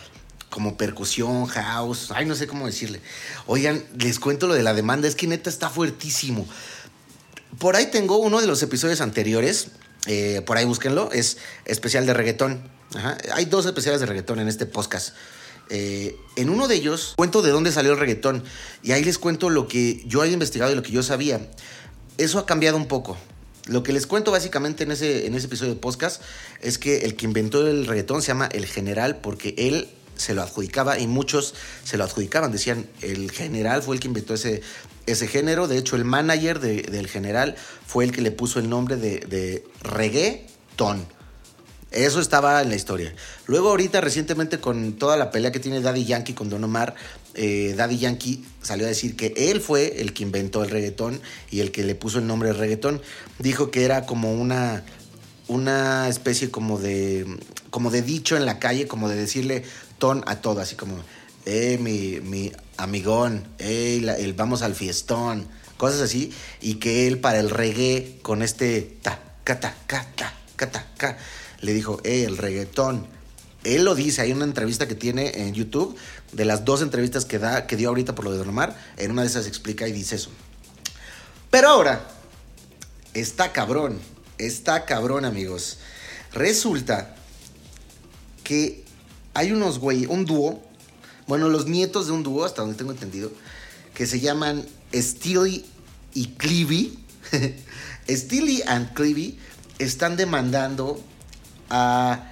como 0.50 0.76
percusión, 0.76 1.46
house. 1.46 2.12
Ay, 2.14 2.26
no 2.26 2.36
sé 2.36 2.46
cómo 2.46 2.66
decirle. 2.66 3.00
Oigan, 3.48 3.84
les 3.98 4.20
cuento 4.20 4.48
lo 4.48 4.54
de 4.54 4.64
la 4.64 4.74
demanda. 4.74 5.08
Es 5.08 5.16
que 5.16 5.28
neta 5.28 5.50
está 5.50 5.70
fuertísimo. 5.70 6.46
Por 7.58 7.78
ahí 7.78 7.86
tengo 7.88 8.18
uno 8.18 8.42
de 8.42 8.48
los 8.48 8.62
episodios 8.64 9.00
anteriores. 9.00 9.70
eh, 10.08 10.42
por 10.46 10.58
ahí 10.58 10.66
búsquenlo. 10.66 11.10
Es 11.14 11.38
especial 11.64 12.06
de 12.06 12.14
reggaetón. 12.14 12.70
Hay 13.34 13.46
dos 13.46 13.66
especiales 13.66 14.02
de 14.02 14.08
reggaetón 14.08 14.40
en 14.40 14.50
este 14.50 14.66
podcast. 14.66 15.16
Eh, 15.70 16.16
en 16.36 16.50
uno 16.50 16.68
de 16.68 16.76
ellos 16.76 17.14
cuento 17.16 17.42
de 17.42 17.50
dónde 17.52 17.72
salió 17.72 17.94
el 17.94 17.98
reggaetón. 17.98 18.44
Y 18.84 18.92
ahí 18.92 19.06
les 19.06 19.18
cuento 19.18 19.50
lo 19.50 19.70
que 19.70 20.04
yo 20.06 20.22
había 20.22 20.34
investigado 20.34 20.72
y 20.74 20.76
lo 20.76 20.84
que 20.84 20.92
yo 20.92 21.02
sabía. 21.02 21.40
Eso 22.18 22.40
ha 22.40 22.46
cambiado 22.46 22.76
un 22.78 22.88
poco. 22.88 23.18
Lo 23.68 23.82
que 23.84 23.94
les 23.94 24.06
cuento 24.06 24.32
básicamente 24.32 24.84
en 24.84 24.92
ese, 24.92 25.26
en 25.26 25.34
ese 25.34 25.48
episodio 25.48 25.74
de 25.74 25.80
podcast 25.80 26.22
es 26.62 26.78
que 26.78 27.00
el 27.00 27.16
que 27.16 27.26
inventó 27.26 27.68
el 27.68 27.88
reggaetón 27.88 28.22
se 28.22 28.28
llama 28.28 28.48
El 28.52 28.66
General 28.68 29.18
porque 29.18 29.56
él 29.58 29.88
se 30.16 30.34
lo 30.34 30.44
adjudicaba 30.44 31.00
y 31.00 31.08
muchos 31.08 31.56
se 31.84 31.98
lo 31.98 32.04
adjudicaban. 32.04 32.52
Decían, 32.52 32.88
el 33.02 33.32
General 33.32 33.82
fue 33.82 33.96
el 33.96 34.00
que 34.02 34.08
inventó 34.08 34.36
ese, 34.36 34.62
ese 35.08 35.28
género. 35.28 35.68
De 35.68 35.78
hecho, 35.78 35.96
el 35.96 36.06
manager 36.06 36.60
de- 36.60 36.84
del 36.84 37.08
General 37.08 37.56
fue 37.86 38.04
el 38.06 38.12
que 38.12 38.22
le 38.22 38.32
puso 38.32 38.60
el 38.60 38.70
nombre 38.70 38.98
de, 38.98 39.20
de. 39.20 39.66
Eso 41.92 42.20
estaba 42.20 42.62
en 42.62 42.70
la 42.70 42.76
historia. 42.76 43.16
Luego 43.48 43.70
ahorita 43.70 44.02
recientemente 44.02 44.60
con 44.60 44.94
toda 44.94 45.16
la 45.18 45.32
pelea 45.32 45.52
que 45.52 45.60
tiene 45.60 45.82
Daddy 45.82 46.06
Yankee 46.06 46.34
con 46.34 46.50
Don 46.50 46.64
Omar, 46.64 46.94
eh, 47.36 47.74
Daddy 47.76 47.98
Yankee 47.98 48.44
salió 48.62 48.86
a 48.86 48.90
decir 48.90 49.16
que 49.16 49.34
él 49.36 49.62
fue 49.62 50.02
el 50.02 50.14
que 50.14 50.24
inventó 50.24 50.64
el 50.64 50.70
reggaetón 50.70 51.22
y 51.52 51.60
el 51.60 51.72
que 51.72 51.84
le 51.84 51.96
puso 51.96 52.20
el 52.20 52.28
nombre 52.28 52.50
de 52.50 52.56
reggaetón. 52.56 53.02
Dijo 53.40 53.72
que 53.72 53.84
era 53.84 54.06
como 54.06 54.34
una, 54.34 54.84
una 55.48 56.08
especie 56.08 56.50
como 56.50 56.80
de, 56.80 57.26
como 57.70 57.92
de 57.92 58.02
dicho 58.02 58.36
en 58.38 58.46
la 58.46 58.60
calle, 58.60 58.88
como 58.88 59.10
de 59.10 59.16
decirle 59.16 59.64
ton 59.98 60.24
a 60.28 60.42
todo, 60.42 60.62
así 60.62 60.76
como, 60.76 60.98
eh, 61.46 61.78
mi, 61.80 62.20
mi 62.22 62.52
amigón, 62.78 63.48
eh, 63.60 64.02
el 64.20 64.34
vamos 64.34 64.62
al 64.62 64.76
fiestón, 64.76 65.48
cosas 65.78 66.02
así, 66.02 66.32
y 66.62 66.76
que 66.76 67.08
él 67.08 67.20
para 67.20 67.40
el 67.40 67.50
reggae 67.50 68.18
con 68.22 68.42
este 68.42 68.82
ta, 69.02 69.20
ca, 69.44 69.60
ta, 69.60 69.76
ca, 69.88 70.08
ta, 70.16 70.34
ca, 70.56 70.72
ta, 70.72 70.88
ca, 70.98 71.18
le 71.62 71.74
dijo, 71.74 72.00
eh, 72.04 72.24
el 72.24 72.38
reggaetón. 72.38 73.08
Él 73.64 73.84
lo 73.84 73.96
dice, 73.96 74.22
hay 74.22 74.32
una 74.32 74.46
entrevista 74.46 74.88
que 74.88 74.94
tiene 74.94 75.42
en 75.42 75.54
YouTube, 75.54 75.96
de 76.36 76.44
las 76.44 76.66
dos 76.66 76.82
entrevistas 76.82 77.24
que, 77.24 77.40
da, 77.40 77.66
que 77.66 77.78
dio 77.78 77.90
ahorita 77.90 78.14
por 78.14 78.26
lo 78.26 78.32
de 78.32 78.38
Don 78.38 78.50
Omar, 78.50 78.76
en 78.98 79.12
una 79.12 79.22
de 79.22 79.30
esas 79.30 79.48
explica 79.48 79.88
y 79.88 79.94
dice 79.94 80.16
eso. 80.18 80.30
Pero 81.50 81.70
ahora, 81.70 82.06
está 83.14 83.54
cabrón, 83.54 84.00
está 84.38 84.86
cabrón 84.86 85.24
amigos. 85.24 85.78
Resulta 86.34 87.16
que 88.44 88.84
hay 89.34 89.54
unos 89.54 89.80
güey, 89.80 90.06
un 90.06 90.26
dúo, 90.26 90.62
bueno, 91.26 91.48
los 91.48 91.68
nietos 91.68 92.08
de 92.08 92.12
un 92.12 92.24
dúo, 92.24 92.44
hasta 92.44 92.62
donde 92.62 92.78
tengo 92.78 92.92
entendido, 92.92 93.32
que 93.94 94.06
se 94.06 94.20
llaman 94.20 94.66
Steely 94.94 95.66
y 96.14 96.28
Clevy. 96.34 97.00
Steely 98.10 98.62
and 98.68 98.94
Clevy 98.94 99.40
están 99.80 100.18
demandando 100.18 101.02
a, 101.70 102.30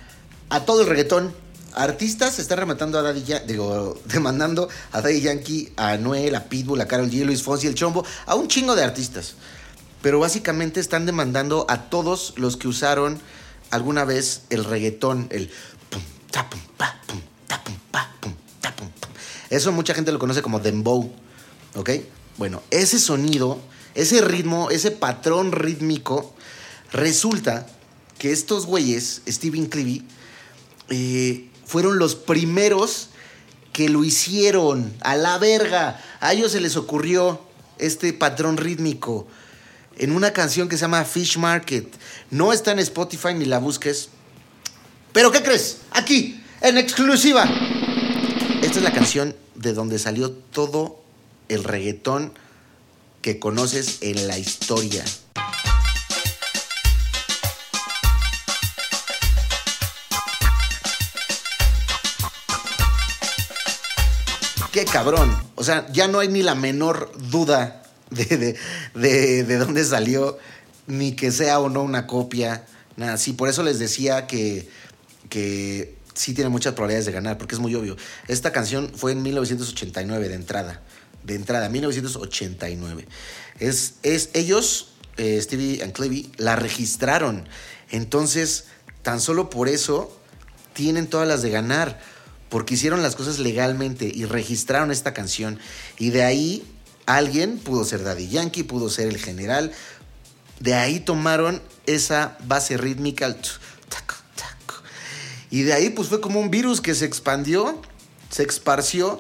a 0.50 0.66
todo 0.66 0.82
el 0.82 0.88
reggaetón. 0.88 1.43
Artistas 1.76 2.40
están 2.40 2.60
rematando 2.60 3.00
a 3.00 3.02
Daddy 3.02 3.24
Yankee, 3.24 3.48
digo, 3.48 4.00
demandando 4.06 4.70
a 4.92 5.02
Daddy 5.02 5.22
Yankee, 5.22 5.74
a 5.76 5.98
Noel, 5.98 6.36
a 6.36 6.46
Pitbull, 6.46 6.82
a 6.82 6.88
Karol 6.88 7.10
G, 7.10 7.24
Luis 7.26 7.42
Fonsi, 7.42 7.68
el 7.68 7.76
Chombo, 7.76 8.06
a 8.26 8.36
un 8.36 8.48
chingo 8.48 8.76
de 8.76 8.84
artistas. 8.84 9.36
Pero 10.02 10.20
básicamente 10.20 10.80
están 10.80 11.06
demandando 11.06 11.66
a 11.70 11.90
todos 11.90 12.34
los 12.36 12.58
que 12.58 12.68
usaron 12.68 13.20
alguna 13.72 14.06
vez 14.06 14.44
el 14.50 14.66
reggaetón, 14.66 15.28
el. 15.32 15.50
Eso 19.50 19.72
mucha 19.72 19.94
gente 19.94 20.12
lo 20.12 20.20
conoce 20.20 20.42
como 20.42 20.60
dembow, 20.60 21.12
¿ok? 21.76 21.90
Bueno, 22.38 22.64
ese 22.72 23.00
sonido, 23.00 23.60
ese 23.94 24.22
ritmo, 24.22 24.72
ese 24.72 24.90
patrón 24.92 25.52
rítmico, 25.52 26.34
resulta 26.92 27.68
que 28.18 28.32
estos 28.32 28.66
güeyes, 28.66 29.22
Steven 29.28 29.68
Clevy, 29.68 30.06
eh, 30.90 31.50
fueron 31.66 32.00
los 32.00 32.16
primeros 32.16 33.10
que 33.72 33.90
lo 33.90 34.04
hicieron 34.04 34.94
a 35.02 35.16
la 35.16 35.38
verga. 35.38 36.00
A 36.20 36.34
ellos 36.34 36.52
se 36.52 36.62
les 36.62 36.78
ocurrió 36.78 37.42
este 37.80 38.14
patrón 38.14 38.58
rítmico 38.58 39.28
en 39.98 40.12
una 40.12 40.32
canción 40.32 40.70
que 40.70 40.78
se 40.78 40.82
llama 40.82 41.04
Fish 41.06 41.38
Market. 41.38 41.88
No 42.30 42.54
está 42.54 42.72
en 42.72 42.80
Spotify 42.80 43.34
ni 43.34 43.46
la 43.46 43.60
busques. 43.60 44.10
Pero 45.12 45.32
¿qué 45.32 45.44
crees? 45.44 45.78
Aquí, 45.92 46.44
en 46.62 46.78
exclusiva. 46.78 47.44
Esta 48.62 48.78
es 48.78 48.84
la 48.84 48.94
canción 48.94 49.36
de 49.56 49.74
donde 49.74 50.00
salió 50.00 50.32
todo 50.32 51.02
el 51.50 51.64
reggaetón 51.64 52.34
que 53.22 53.40
conoces 53.40 54.00
en 54.02 54.28
la 54.28 54.38
historia. 54.38 55.04
Qué 64.74 64.86
cabrón. 64.86 65.32
O 65.56 65.64
sea, 65.64 65.88
ya 65.94 66.08
no 66.08 66.18
hay 66.20 66.28
ni 66.30 66.42
la 66.42 66.56
menor 66.56 67.12
duda 67.30 67.84
de, 68.10 68.26
de, 68.26 68.58
de- 68.96 69.44
de 69.44 69.58
dónde 69.58 69.86
salió, 69.86 70.38
ni 70.88 71.16
que 71.16 71.32
sea 71.32 71.60
o 71.60 71.70
no 71.70 71.84
una 71.84 72.08
copia. 72.08 72.66
Nada, 72.98 73.18
sí, 73.18 73.34
por 73.34 73.50
eso 73.50 73.62
les 73.62 73.78
decía 73.78 74.26
que, 74.26 74.68
que 75.30 75.96
sí 76.16 76.34
tiene 76.34 76.50
muchas 76.50 76.74
probabilidades 76.74 77.06
de 77.06 77.12
ganar, 77.12 77.38
porque 77.38 77.54
es 77.54 77.62
muy 77.62 77.76
obvio. 77.76 77.96
Esta 78.28 78.52
canción 78.52 78.92
fue 78.96 79.12
en 79.12 79.22
1989 79.22 80.28
de 80.28 80.36
entrada. 80.36 80.82
De 81.24 81.36
entrada, 81.36 81.70
1989. 81.70 83.08
Es, 83.60 83.94
es 84.02 84.32
ellos, 84.34 84.94
eh, 85.18 85.40
Stevie 85.40 85.84
and 85.84 85.94
Clevy, 85.94 86.32
la 86.38 86.56
registraron. 86.56 87.48
Entonces, 87.92 88.66
tan 89.04 89.22
solo 89.22 89.52
por 89.52 89.70
eso 89.70 90.18
tienen 90.74 91.06
todas 91.06 91.28
las 91.28 91.44
de 91.44 91.52
ganar, 91.52 92.02
porque 92.54 92.76
hicieron 92.76 93.02
las 93.02 93.16
cosas 93.16 93.40
legalmente 93.40 94.12
y 94.14 94.26
registraron 94.26 94.92
esta 94.92 95.12
canción. 95.12 95.58
Y 95.98 96.12
de 96.12 96.22
ahí 96.24 96.64
alguien 97.08 97.58
pudo 97.58 97.84
ser 97.84 98.04
Daddy 98.04 98.28
Yankee, 98.28 98.62
pudo 98.62 98.92
ser 98.92 99.08
el 99.08 99.18
general. 99.18 99.72
De 100.60 100.76
ahí 100.76 101.00
tomaron 101.00 101.64
esa 101.88 102.38
base 102.46 102.78
rítmica. 102.78 103.36
Y 105.50 105.64
de 105.64 105.74
ahí 105.74 105.90
pues 105.90 106.10
fue 106.10 106.22
como 106.22 106.40
un 106.40 106.52
virus 106.52 106.80
que 106.80 106.94
se 106.94 107.06
expandió, 107.06 107.82
se 108.30 108.44
esparció 108.44 109.20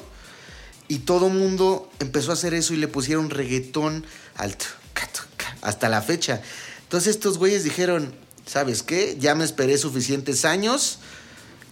y 0.87 0.99
todo 0.99 1.29
mundo 1.29 1.91
empezó 1.97 2.29
a 2.29 2.33
hacer 2.35 2.53
eso 2.53 2.75
y 2.75 2.77
le 2.77 2.87
pusieron 2.87 3.31
reggaetón 3.31 4.05
al 4.35 4.55
tch, 4.55 4.67
ca, 4.93 5.07
tch, 5.07 5.21
ca, 5.37 5.57
hasta 5.63 5.89
la 5.89 6.03
fecha. 6.03 6.39
Entonces 6.83 7.15
estos 7.15 7.39
güeyes 7.39 7.63
dijeron, 7.63 8.13
¿sabes 8.45 8.83
qué? 8.83 9.17
Ya 9.19 9.33
me 9.33 9.43
esperé 9.43 9.79
suficientes 9.79 10.45
años, 10.45 10.99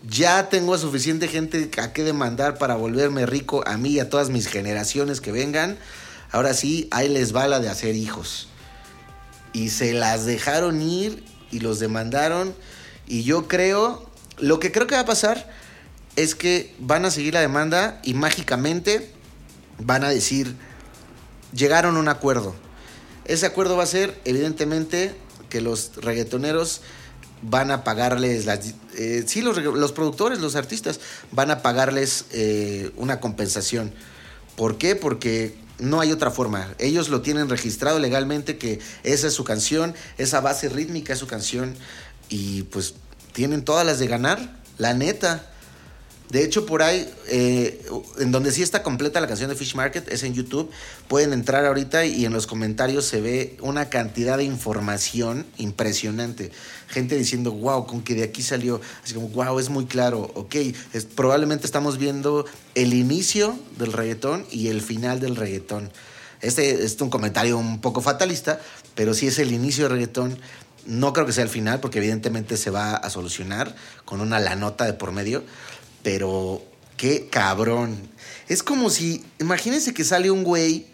ya 0.04 0.50
tengo 0.50 0.78
suficiente 0.78 1.28
gente 1.28 1.70
a 1.80 1.94
que 1.94 2.04
demandar 2.04 2.58
para 2.58 2.76
volverme 2.76 3.26
rico 3.26 3.64
a 3.68 3.78
mí 3.78 3.92
y 3.92 4.00
a 4.00 4.10
todas 4.10 4.30
mis 4.30 4.48
generaciones 4.48 5.22
que 5.22 5.32
vengan. 5.32 5.78
Ahora 6.32 6.54
sí, 6.54 6.88
ahí 6.92 7.10
les 7.10 7.36
va 7.36 7.48
la 7.48 7.60
de 7.60 7.70
hacer 7.70 7.96
hijos. 7.96 8.48
Y 9.54 9.70
se 9.70 9.94
las 9.94 10.26
dejaron 10.26 10.82
ir 10.82 11.24
y 11.52 11.60
los 11.60 11.80
demandaron. 11.80 12.56
Y 13.08 13.24
yo 13.24 13.48
creo, 13.48 14.10
lo 14.40 14.60
que 14.60 14.72
creo 14.72 14.88
que 14.88 14.96
va 14.96 15.02
a 15.02 15.06
pasar 15.06 15.50
es 16.16 16.36
que 16.36 16.74
van 16.80 17.06
a 17.06 17.12
seguir 17.12 17.34
la 17.34 17.42
demanda 17.42 18.00
y 18.04 18.14
mágicamente 18.14 19.12
van 19.78 20.04
a 20.04 20.10
decir, 20.10 20.56
llegaron 21.54 21.96
a 21.98 22.00
un 22.00 22.08
acuerdo. 22.08 22.56
Ese 23.26 23.46
acuerdo 23.46 23.78
va 23.78 23.84
a 23.84 23.88
ser, 23.88 24.20
evidentemente, 24.26 25.16
que 25.50 25.62
los 25.62 25.92
reggaetoneros 25.98 26.82
van 27.42 27.72
a 27.72 27.84
pagarles, 27.84 28.46
las, 28.46 28.74
eh, 28.98 29.24
sí, 29.26 29.42
los, 29.42 29.58
los 29.58 29.92
productores, 29.92 30.40
los 30.40 30.56
artistas, 30.56 31.00
van 31.32 31.52
a 31.52 31.62
pagarles 31.62 32.26
eh, 32.32 32.92
una 32.98 33.20
compensación. 33.20 33.94
¿Por 34.56 34.78
qué? 34.78 34.96
Porque 34.96 35.56
no 35.80 36.00
hay 36.00 36.12
otra 36.12 36.32
forma. 36.32 36.74
Ellos 36.78 37.10
lo 37.10 37.22
tienen 37.22 37.50
registrado 37.50 38.00
legalmente 38.00 38.58
que 38.58 38.80
esa 39.04 39.28
es 39.28 39.34
su 39.34 39.44
canción, 39.44 39.94
esa 40.18 40.40
base 40.40 40.70
rítmica 40.70 41.14
es 41.14 41.20
su 41.20 41.28
canción 41.28 41.76
y 42.30 42.64
pues 42.64 42.94
tienen 43.34 43.64
todas 43.64 43.86
las 43.86 44.00
de 44.00 44.08
ganar, 44.08 44.62
la 44.78 44.94
neta. 44.94 45.48
De 46.30 46.46
hecho, 46.46 46.66
por 46.66 46.82
ahí, 46.82 47.12
eh, 47.28 47.86
en 48.20 48.32
donde 48.32 48.54
sí 48.54 48.62
está 48.62 48.84
completa 48.84 49.20
la 49.20 49.28
canción 49.28 49.50
de 49.50 49.56
Fish 49.58 49.76
Market, 49.76 50.08
es 50.08 50.24
en 50.24 50.34
YouTube. 50.34 50.72
Pueden 51.10 51.34
entrar 51.34 51.66
ahorita 51.66 52.06
y 52.06 52.24
en 52.24 52.32
los 52.32 52.48
comentarios 52.48 53.04
se 53.04 53.20
ve 53.20 53.58
una 53.60 53.90
cantidad 53.90 54.38
de 54.38 54.46
información 54.46 55.46
impresionante. 55.58 56.52
Gente 56.92 57.18
diciendo, 57.18 57.52
wow, 57.52 57.88
con 57.88 58.02
que 58.02 58.14
de 58.14 58.24
aquí 58.24 58.42
salió. 58.42 58.82
Así 59.04 59.14
como, 59.14 59.30
wow, 59.30 59.60
es 59.60 59.70
muy 59.70 59.86
claro. 59.86 60.30
Ok, 60.36 60.56
probablemente 61.16 61.66
estamos 61.66 61.98
viendo 61.98 62.46
el 62.76 62.94
inicio 62.94 63.58
del 63.78 63.94
reggaetón 63.94 64.46
y 64.52 64.68
el 64.68 64.82
final 64.82 65.20
del 65.20 65.36
reggaetón. 65.36 65.92
Este 66.42 66.84
es 66.84 67.00
un 67.02 67.10
comentario 67.10 67.58
un 67.58 67.80
poco 67.82 68.02
fatalista, 68.02 68.60
pero 68.96 69.14
sí 69.14 69.28
es 69.28 69.40
el 69.40 69.52
inicio 69.52 69.86
de 69.86 69.90
reggaetón. 69.90 70.38
No 70.86 71.14
creo 71.14 71.26
que 71.26 71.34
sea 71.34 71.44
el 71.44 71.50
final, 71.50 71.80
porque 71.80 72.00
evidentemente 72.00 72.58
se 72.58 72.72
va 72.72 72.96
a 72.96 73.10
solucionar 73.10 73.76
con 74.04 74.20
una 74.20 74.40
la 74.40 74.56
nota 74.56 74.86
de 74.86 74.94
por 74.94 75.12
medio. 75.12 75.44
Pero 76.04 76.64
qué 76.98 77.28
cabrón. 77.30 78.10
Es 78.48 78.64
como 78.64 78.90
si, 78.90 79.24
imagínense 79.40 79.94
que 79.94 80.04
sale 80.04 80.30
un 80.30 80.44
güey 80.44 80.88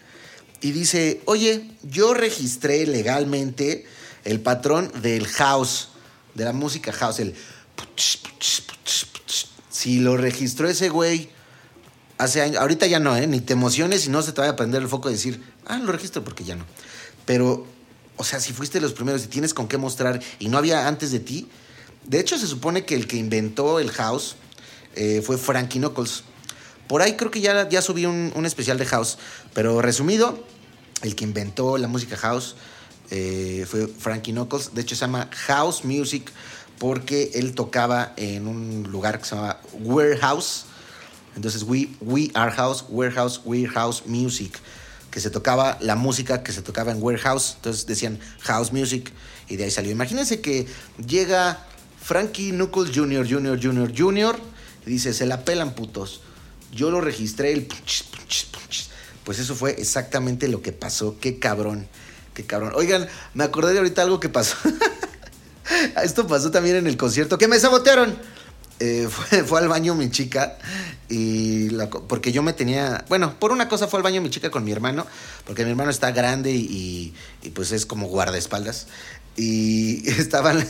y 0.62 0.71
dice, 0.71 1.21
oye, 1.25 1.69
yo 1.83 2.13
registré 2.13 2.86
legalmente 2.86 3.86
el 4.27 4.41
patrón 4.41 4.91
del 5.01 5.25
house, 5.25 5.87
de 6.35 6.43
la 6.43 6.51
música 6.51 6.91
house, 6.91 7.19
el... 7.19 7.33
Si 9.69 9.99
lo 9.99 10.17
registró 10.17 10.67
ese 10.67 10.89
güey 10.89 11.29
hace 12.17 12.41
años, 12.41 12.57
ahorita 12.57 12.87
ya 12.87 12.99
no, 12.99 13.15
¿eh? 13.15 13.25
Ni 13.25 13.39
te 13.39 13.53
emociones 13.53 14.05
y 14.05 14.09
no 14.09 14.21
se 14.21 14.33
te 14.33 14.41
vaya 14.41 14.51
a 14.51 14.55
prender 14.57 14.81
el 14.81 14.89
foco 14.89 15.09
y 15.09 15.13
decir, 15.13 15.41
ah, 15.65 15.77
lo 15.77 15.93
registro 15.93 16.25
porque 16.25 16.43
ya 16.43 16.57
no. 16.57 16.65
Pero, 17.25 17.65
o 18.17 18.25
sea, 18.25 18.41
si 18.41 18.51
fuiste 18.51 18.81
los 18.81 18.91
primeros 18.91 19.23
y 19.23 19.27
tienes 19.27 19.53
con 19.53 19.69
qué 19.69 19.77
mostrar 19.77 20.21
y 20.39 20.49
no 20.49 20.57
había 20.57 20.89
antes 20.89 21.11
de 21.11 21.21
ti, 21.21 21.47
de 22.03 22.19
hecho 22.19 22.37
se 22.37 22.47
supone 22.47 22.83
que 22.83 22.95
el 22.95 23.07
que 23.07 23.15
inventó 23.15 23.79
el 23.79 23.91
house 23.91 24.35
eh, 24.95 25.21
fue 25.25 25.37
Frankie 25.37 25.79
Knuckles. 25.79 26.23
Por 26.89 27.01
ahí 27.01 27.15
creo 27.15 27.31
que 27.31 27.39
ya, 27.39 27.69
ya 27.69 27.81
subí 27.81 28.05
un 28.05 28.45
especial 28.45 28.77
de 28.77 28.85
house, 28.85 29.17
pero 29.53 29.81
resumido, 29.81 30.43
el 31.01 31.15
que 31.15 31.23
inventó 31.23 31.77
la 31.77 31.87
música 31.87 32.17
house 32.17 32.55
eh, 33.09 33.65
fue 33.69 33.87
Frankie 33.87 34.31
Knuckles. 34.31 34.73
De 34.73 34.81
hecho, 34.81 34.95
se 34.95 35.01
llama 35.01 35.29
House 35.47 35.83
Music 35.83 36.31
porque 36.79 37.31
él 37.35 37.53
tocaba 37.53 38.13
en 38.17 38.47
un 38.47 38.83
lugar 38.91 39.19
que 39.19 39.25
se 39.25 39.35
llama 39.35 39.57
Warehouse. 39.73 40.65
Entonces, 41.35 41.63
we, 41.63 41.89
we 42.01 42.31
Are 42.33 42.51
House, 42.51 42.85
Warehouse, 42.89 43.41
Warehouse 43.45 44.03
Music. 44.05 44.59
Que 45.11 45.21
se 45.21 45.29
tocaba 45.29 45.77
la 45.81 45.95
música 45.95 46.43
que 46.43 46.51
se 46.51 46.61
tocaba 46.61 46.91
en 46.91 47.01
Warehouse. 47.01 47.53
Entonces 47.55 47.85
decían 47.87 48.19
House 48.41 48.71
Music 48.71 49.11
y 49.47 49.55
de 49.55 49.63
ahí 49.63 49.71
salió. 49.71 49.91
Imagínense 49.91 50.41
que 50.41 50.67
llega 51.05 51.65
Frankie 52.01 52.51
Knuckles 52.51 52.91
Jr., 52.95 53.27
Jr., 53.27 53.59
Jr., 53.61 53.93
Jr. 53.97 54.39
y 54.85 54.89
dice: 54.89 55.13
Se 55.13 55.25
la 55.25 55.43
pelan 55.45 55.73
putos. 55.73 56.21
Yo 56.71 56.91
lo 56.91 57.01
registré, 57.01 57.53
el. 57.53 57.67
Pues 59.23 59.39
eso 59.39 59.55
fue 59.55 59.71
exactamente 59.79 60.47
lo 60.47 60.61
que 60.61 60.71
pasó. 60.71 61.17
Qué 61.19 61.39
cabrón. 61.39 61.87
Qué 62.38 62.45
cabrón. 62.45 62.73
Oigan, 62.76 63.08
me 63.34 63.45
acordé 63.45 63.73
de 63.73 63.80
ahorita 63.80 64.04
algo 64.04 64.19
que 64.19 64.30
pasó. 64.30 64.56
Esto 66.04 66.28
pasó 66.28 66.52
también 66.52 66.76
en 66.76 66.86
el 66.86 66.95
concierto. 66.95 67.39
¡Que 67.39 67.47
me 67.47 67.60
sabotearon! 67.60 68.15
Eh, 68.80 69.10
fue, 69.47 69.60
al 69.60 69.67
baño 69.67 69.95
mi 69.95 70.12
chica 70.12 70.56
y 71.10 71.69
porque 72.08 72.32
yo 72.32 72.43
me 72.43 72.54
tenía, 72.54 73.04
bueno, 73.10 73.39
por 73.39 73.52
una 73.52 73.67
cosa 73.67 73.88
fue 73.88 73.97
al 73.97 74.04
baño 74.04 74.21
mi 74.21 74.30
chica 74.30 74.52
con 74.52 74.63
mi 74.63 74.71
hermano, 74.71 75.08
porque 75.47 75.63
mi 75.63 75.71
hermano 75.71 75.89
está 75.89 76.12
grande 76.12 76.52
y, 76.52 76.62
y, 76.62 77.13
y 77.41 77.50
pues 77.50 77.71
es 77.71 77.88
como 77.88 78.06
guardaespaldas 78.06 78.86
y 79.36 80.08
estaban 80.19 80.63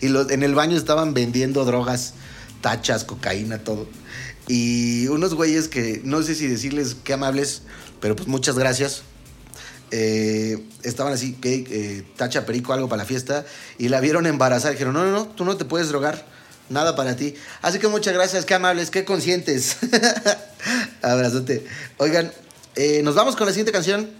y 0.00 0.08
los, 0.08 0.32
en 0.32 0.42
el 0.42 0.56
baño 0.56 0.76
estaban 0.76 1.14
vendiendo 1.14 1.64
drogas, 1.64 2.14
tachas, 2.60 3.04
cocaína, 3.04 3.58
todo 3.58 3.86
y 4.48 5.06
unos 5.06 5.34
güeyes 5.34 5.68
que 5.68 6.00
no 6.02 6.24
sé 6.24 6.34
si 6.34 6.48
decirles 6.48 6.96
qué 7.04 7.12
amables, 7.12 7.62
pero 8.00 8.16
pues 8.16 8.26
muchas 8.26 8.58
gracias 8.58 9.04
eh, 9.96 10.58
estaban 10.82 11.12
así, 11.12 11.34
que 11.34 11.64
eh, 11.70 12.04
tacha 12.16 12.44
perico, 12.44 12.72
algo 12.72 12.88
para 12.88 13.02
la 13.02 13.06
fiesta, 13.06 13.46
y 13.78 13.88
la 13.88 14.00
vieron 14.00 14.26
embarazada. 14.26 14.72
Dijeron, 14.72 14.92
no, 14.92 15.04
no, 15.04 15.12
no, 15.12 15.26
tú 15.28 15.44
no 15.44 15.56
te 15.56 15.64
puedes 15.64 15.88
drogar, 15.88 16.26
nada 16.68 16.96
para 16.96 17.14
ti. 17.14 17.36
Así 17.62 17.78
que 17.78 17.86
muchas 17.86 18.12
gracias, 18.12 18.44
qué 18.44 18.54
amables, 18.54 18.90
qué 18.90 19.04
conscientes. 19.04 19.76
Abrazote. 21.02 21.64
Oigan, 21.98 22.32
eh, 22.74 23.02
nos 23.04 23.14
vamos 23.14 23.36
con 23.36 23.46
la 23.46 23.52
siguiente 23.52 23.70
canción. 23.70 24.10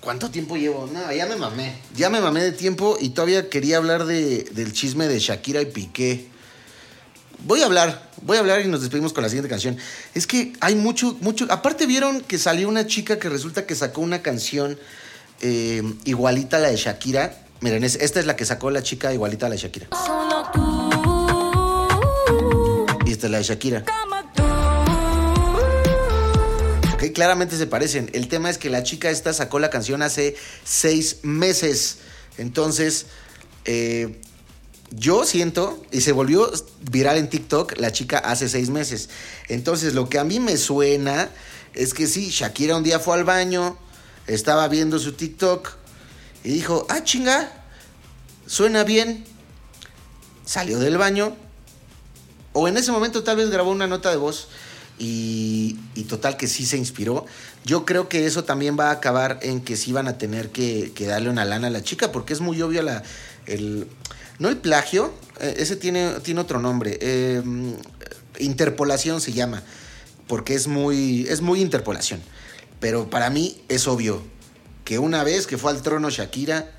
¿Cuánto 0.00 0.30
tiempo 0.30 0.56
llevo? 0.56 0.88
No, 0.92 1.12
ya 1.12 1.26
me 1.26 1.34
mamé. 1.34 1.76
Ya 1.96 2.08
me 2.08 2.20
mamé 2.20 2.44
de 2.44 2.52
tiempo 2.52 2.96
y 3.00 3.08
todavía 3.08 3.50
quería 3.50 3.78
hablar 3.78 4.04
de, 4.04 4.44
del 4.52 4.72
chisme 4.72 5.08
de 5.08 5.18
Shakira 5.18 5.60
y 5.60 5.66
Piqué. 5.66 6.28
Voy 7.46 7.62
a 7.62 7.66
hablar, 7.66 8.10
voy 8.22 8.36
a 8.36 8.40
hablar 8.40 8.60
y 8.60 8.68
nos 8.68 8.80
despedimos 8.80 9.12
con 9.12 9.22
la 9.22 9.28
siguiente 9.28 9.48
canción. 9.48 9.76
Es 10.14 10.26
que 10.26 10.52
hay 10.60 10.74
mucho, 10.74 11.16
mucho. 11.20 11.46
Aparte, 11.50 11.86
vieron 11.86 12.20
que 12.20 12.38
salió 12.38 12.68
una 12.68 12.86
chica 12.86 13.18
que 13.18 13.28
resulta 13.28 13.66
que 13.66 13.74
sacó 13.74 14.02
una 14.02 14.20
canción 14.22 14.78
eh, 15.40 15.82
igualita 16.04 16.58
a 16.58 16.60
la 16.60 16.68
de 16.68 16.76
Shakira. 16.76 17.34
Miren, 17.60 17.82
es, 17.84 17.96
esta 17.96 18.20
es 18.20 18.26
la 18.26 18.36
que 18.36 18.44
sacó 18.44 18.70
la 18.70 18.82
chica 18.82 19.12
igualita 19.12 19.46
a 19.46 19.48
la 19.48 19.54
de 19.54 19.62
Shakira. 19.62 19.88
Solo 20.06 20.50
tú. 20.52 20.90
Y 23.06 23.12
esta 23.12 23.26
es 23.26 23.30
la 23.30 23.38
de 23.38 23.44
Shakira. 23.44 23.84
Ok, 26.94 27.04
claramente 27.14 27.56
se 27.56 27.66
parecen. 27.66 28.10
El 28.12 28.28
tema 28.28 28.50
es 28.50 28.58
que 28.58 28.68
la 28.68 28.82
chica 28.82 29.08
esta 29.08 29.32
sacó 29.32 29.58
la 29.58 29.70
canción 29.70 30.02
hace 30.02 30.36
seis 30.64 31.20
meses. 31.22 31.98
Entonces, 32.36 33.06
eh, 33.64 34.20
yo 34.90 35.24
siento, 35.24 35.82
y 35.92 36.00
se 36.00 36.12
volvió 36.12 36.50
viral 36.90 37.16
en 37.18 37.28
TikTok, 37.28 37.78
la 37.78 37.92
chica 37.92 38.18
hace 38.18 38.48
seis 38.48 38.70
meses. 38.70 39.08
Entonces, 39.48 39.94
lo 39.94 40.08
que 40.08 40.18
a 40.18 40.24
mí 40.24 40.40
me 40.40 40.56
suena 40.56 41.30
es 41.74 41.94
que 41.94 42.06
sí, 42.06 42.30
Shakira 42.30 42.76
un 42.76 42.82
día 42.82 42.98
fue 42.98 43.14
al 43.16 43.24
baño, 43.24 43.78
estaba 44.26 44.66
viendo 44.68 44.98
su 44.98 45.12
TikTok 45.12 45.70
y 46.42 46.50
dijo, 46.50 46.86
ah, 46.88 47.04
chinga, 47.04 47.52
suena 48.46 48.84
bien. 48.84 49.24
Salió 50.44 50.80
del 50.80 50.98
baño, 50.98 51.36
o 52.52 52.66
en 52.66 52.76
ese 52.76 52.90
momento 52.90 53.22
tal 53.22 53.36
vez 53.36 53.50
grabó 53.50 53.70
una 53.70 53.86
nota 53.86 54.10
de 54.10 54.16
voz 54.16 54.48
y, 54.98 55.78
y, 55.94 56.04
total 56.04 56.36
que 56.36 56.48
sí 56.48 56.66
se 56.66 56.76
inspiró. 56.76 57.24
Yo 57.64 57.84
creo 57.84 58.08
que 58.08 58.26
eso 58.26 58.42
también 58.44 58.76
va 58.78 58.88
a 58.88 58.92
acabar 58.92 59.38
en 59.42 59.60
que 59.60 59.76
sí 59.76 59.92
van 59.92 60.08
a 60.08 60.18
tener 60.18 60.50
que, 60.50 60.92
darle 60.98 61.30
una 61.30 61.44
lana 61.44 61.68
a 61.68 61.70
la 61.70 61.82
chica, 61.82 62.10
porque 62.10 62.32
es 62.32 62.40
muy 62.40 62.60
obvio 62.60 62.82
la, 62.82 63.02
el, 63.46 63.86
no 64.40 64.48
el 64.48 64.56
plagio, 64.56 65.12
eh, 65.38 65.54
ese 65.58 65.76
tiene, 65.76 66.14
tiene 66.20 66.40
otro 66.40 66.58
nombre. 66.58 66.98
Eh, 67.00 67.42
interpolación 68.38 69.20
se 69.20 69.32
llama. 69.32 69.62
Porque 70.26 70.54
es 70.54 70.66
muy, 70.66 71.26
es 71.28 71.42
muy 71.42 71.60
interpolación. 71.60 72.20
Pero 72.80 73.10
para 73.10 73.28
mí 73.28 73.62
es 73.68 73.86
obvio 73.86 74.22
que 74.84 74.98
una 74.98 75.22
vez 75.24 75.46
que 75.46 75.58
fue 75.58 75.70
al 75.70 75.82
trono 75.82 76.08
Shakira, 76.08 76.70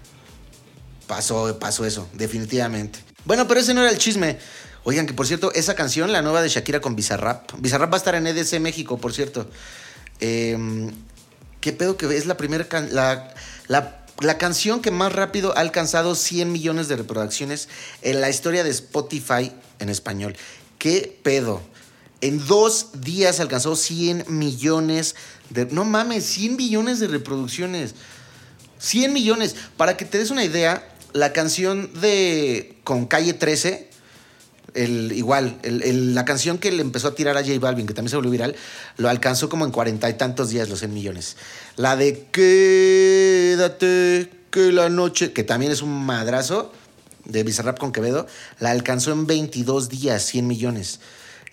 pasó, 1.06 1.60
pasó 1.60 1.86
eso, 1.86 2.10
definitivamente. 2.14 3.00
Bueno, 3.26 3.48
pero 3.48 3.60
ese 3.60 3.76
no 3.76 3.82
era 3.82 3.92
el 3.92 4.00
chisme. 4.00 4.40
Oigan, 4.84 5.06
que 5.06 5.14
por 5.14 5.28
cierto, 5.28 5.54
esa 5.54 5.76
canción, 5.76 6.12
la 6.12 6.24
nueva 6.24 6.42
de 6.42 6.50
Shakira 6.50 6.82
con 6.82 6.96
Bizarrap. 6.96 7.52
Bizarrap 7.60 7.92
va 7.92 7.98
a 7.98 8.00
estar 8.00 8.16
en 8.16 8.26
EDC 8.26 8.60
México, 8.60 8.98
por 8.98 9.14
cierto. 9.14 9.48
Eh, 10.20 10.58
¿Qué 11.60 11.74
pedo 11.74 11.96
que 11.96 12.18
es 12.18 12.26
la 12.26 12.38
primera... 12.38 12.68
la, 12.90 13.32
la 13.68 14.01
la 14.20 14.38
canción 14.38 14.82
que 14.82 14.92
más 14.92 15.14
rápido 15.14 15.56
ha 15.56 15.62
alcanzado 15.62 16.16
100 16.16 16.52
millones 16.52 16.88
de 16.88 16.98
reproducciones 16.98 17.70
en 18.02 18.22
la 18.22 18.30
historia 18.30 18.64
de 18.64 18.70
Spotify 18.70 19.52
en 19.80 19.90
español. 19.90 20.36
¿Qué 20.78 21.20
pedo? 21.24 21.62
En 22.22 22.46
dos 22.46 23.02
días 23.02 23.40
alcanzó 23.40 23.76
100 23.76 24.26
millones 24.28 25.16
de... 25.50 25.66
No 25.68 25.86
mames, 25.86 26.26
100 26.26 26.56
millones 26.56 27.00
de 27.00 27.08
reproducciones. 27.08 27.96
100 28.80 29.14
millones. 29.14 29.56
Para 29.78 29.98
que 29.98 30.06
te 30.06 30.18
des 30.18 30.32
una 30.32 30.44
idea, 30.44 30.88
la 31.14 31.34
canción 31.34 31.92
de... 32.02 32.78
con 32.84 33.06
Calle 33.06 33.34
13, 33.34 33.91
el, 34.74 35.12
igual, 35.12 35.60
el, 35.64 36.16
la 36.16 36.26
canción 36.26 36.58
que 36.58 36.72
le 36.72 36.82
empezó 36.82 37.10
a 37.10 37.16
tirar 37.16 37.38
a 37.38 37.42
J 37.42 37.60
Balvin, 37.60 37.88
que 37.88 37.94
también 37.94 38.10
se 38.10 38.16
volvió 38.16 38.32
viral, 38.32 38.56
lo 38.98 39.10
alcanzó 39.10 39.50
como 39.50 39.66
en 39.66 39.72
cuarenta 39.72 40.10
y 40.10 40.14
tantos 40.14 40.50
días, 40.50 40.70
los 40.70 40.80
100 40.80 40.94
millones. 40.94 41.38
La 41.76 41.96
de 41.96 42.28
Quédate, 42.32 44.30
que 44.50 44.72
la 44.72 44.90
noche, 44.90 45.34
que 45.34 45.44
también 45.44 45.72
es 45.72 45.82
un 45.82 46.06
madrazo 46.06 46.72
de 47.26 47.44
Bizarrap 47.44 47.78
con 47.78 47.92
Quevedo, 47.92 48.28
la 48.60 48.72
alcanzó 48.72 49.12
en 49.12 49.28
22 49.28 49.90
días, 49.90 50.24
100 50.24 50.48
millones. 50.48 51.00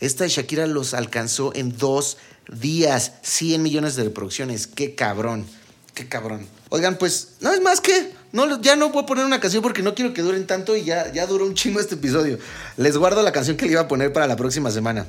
Esta 0.01 0.25
de 0.25 0.31
Shakira 0.31 0.67
los 0.67 0.95
alcanzó 0.95 1.53
en 1.55 1.77
dos 1.77 2.19
días, 2.51 3.13
100 3.23 3.63
millones 3.63 3.97
de 3.97 4.05
reproducciones. 4.05 4.67
Qué 4.67 4.95
cabrón, 4.95 5.47
qué 5.95 6.09
cabrón. 6.09 6.47
Oigan, 6.69 6.99
pues, 6.99 7.35
no 7.41 7.53
es 7.53 7.61
más 7.61 7.81
que 7.81 8.13
no, 8.33 8.61
ya 8.61 8.77
no 8.77 8.91
voy 8.91 9.03
a 9.03 9.07
poner 9.07 9.25
una 9.25 9.41
canción 9.41 9.63
porque 9.63 9.83
no 9.83 9.95
quiero 9.95 10.13
que 10.13 10.23
duren 10.23 10.47
tanto 10.47 10.77
y 10.77 10.85
ya, 10.85 11.13
ya 11.13 11.27
duró 11.27 11.47
un 11.47 11.55
chingo 11.55 11.81
este 11.81 11.95
episodio. 11.95 12.39
Les 12.77 12.97
guardo 12.97 13.23
la 13.23 13.33
canción 13.33 13.57
que 13.57 13.67
le 13.67 13.73
iba 13.73 13.83
a 13.83 13.89
poner 13.89 14.13
para 14.13 14.27
la 14.27 14.37
próxima 14.37 14.71
semana. 14.71 15.07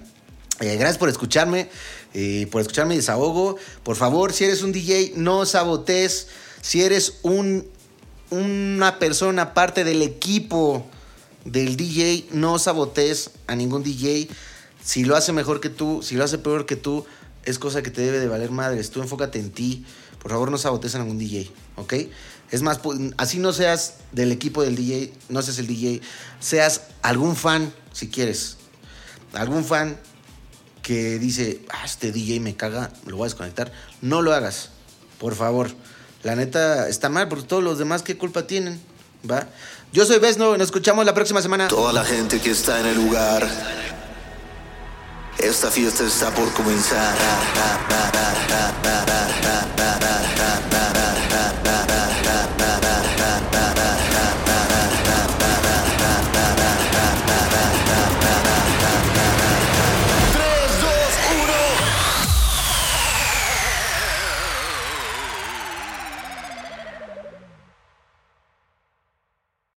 Eh, 0.62 0.76
gracias 0.76 0.98
por 0.98 1.10
escucharme, 1.10 1.70
eh, 2.14 2.48
por 2.52 2.62
escuchar 2.62 2.86
mi 2.86 2.96
desahogo. 2.96 3.58
Por 3.84 3.96
favor, 3.96 4.34
si 4.34 4.46
eres 4.46 4.62
un 4.62 4.72
DJ, 4.72 5.14
no 5.16 5.46
sabotees. 5.46 6.28
Si 6.62 6.82
eres 6.82 7.20
un, 7.22 7.66
una 8.30 9.00
persona 9.00 9.54
parte 9.54 9.84
del 9.84 10.02
equipo 10.02 10.86
del 11.46 11.78
DJ, 11.78 12.28
no 12.32 12.60
sabotees 12.60 13.32
a 13.48 13.56
ningún 13.56 13.84
DJ. 13.84 14.30
Si 14.84 15.04
lo 15.04 15.16
hace 15.16 15.34
mejor 15.34 15.62
que 15.62 15.70
tú, 15.70 16.02
si 16.04 16.16
lo 16.16 16.24
hace 16.24 16.38
peor 16.38 16.66
que 16.66 16.76
tú, 16.76 17.06
es 17.46 17.60
cosa 17.60 17.82
que 17.82 17.92
te 17.92 18.02
debe 18.02 18.20
de 18.20 18.28
valer 18.28 18.52
madres. 18.52 18.92
Tú 18.92 19.02
enfócate 19.02 19.40
en 19.40 19.52
ti. 19.52 19.86
Por 20.22 20.32
favor, 20.32 20.52
no 20.52 20.58
sabotees 20.58 20.96
a 20.96 21.00
ningún 21.00 21.18
DJ, 21.18 21.52
¿ok? 21.78 21.94
Es 22.52 22.62
más, 22.62 22.80
así 23.18 23.40
no 23.40 23.54
seas 23.54 23.96
del 24.12 24.32
equipo 24.32 24.64
del 24.64 24.76
DJ, 24.76 25.14
no 25.30 25.42
seas 25.42 25.60
el 25.60 25.68
DJ, 25.68 26.02
seas 26.40 26.82
algún 27.02 27.36
fan, 27.36 27.74
si 27.94 28.10
quieres. 28.10 28.58
Algún 29.34 29.64
fan 29.64 29.98
que 30.82 31.20
dice, 31.20 31.62
ah, 31.70 31.86
este 31.86 32.12
DJ 32.12 32.40
me 32.40 32.56
caga, 32.56 32.92
lo 33.06 33.18
voy 33.18 33.26
a 33.26 33.28
desconectar. 33.28 33.72
No 34.02 34.22
lo 34.22 34.34
hagas. 34.34 34.70
Por 35.20 35.36
favor. 35.36 35.70
La 36.24 36.36
neta 36.36 36.90
está 36.90 37.10
mal, 37.10 37.28
porque 37.28 37.46
todos 37.46 37.64
los 37.64 37.78
demás, 37.78 38.02
¿qué 38.02 38.18
culpa 38.18 38.48
tienen? 38.48 38.82
¿Va? 39.30 39.48
Yo 39.94 40.06
soy 40.06 40.20
Besno, 40.20 40.58
nos 40.58 40.68
escuchamos 40.68 41.06
la 41.06 41.14
próxima 41.14 41.42
semana. 41.42 41.68
Toda 41.68 41.94
la 41.94 42.04
gente 42.04 42.40
que 42.40 42.52
está 42.52 42.80
en 42.80 42.88
el 42.88 42.96
lugar. 42.96 43.48
Esta 45.42 45.72
fiesta 45.72 46.04
está 46.04 46.30
por 46.32 46.52
comenzar. 46.52 47.16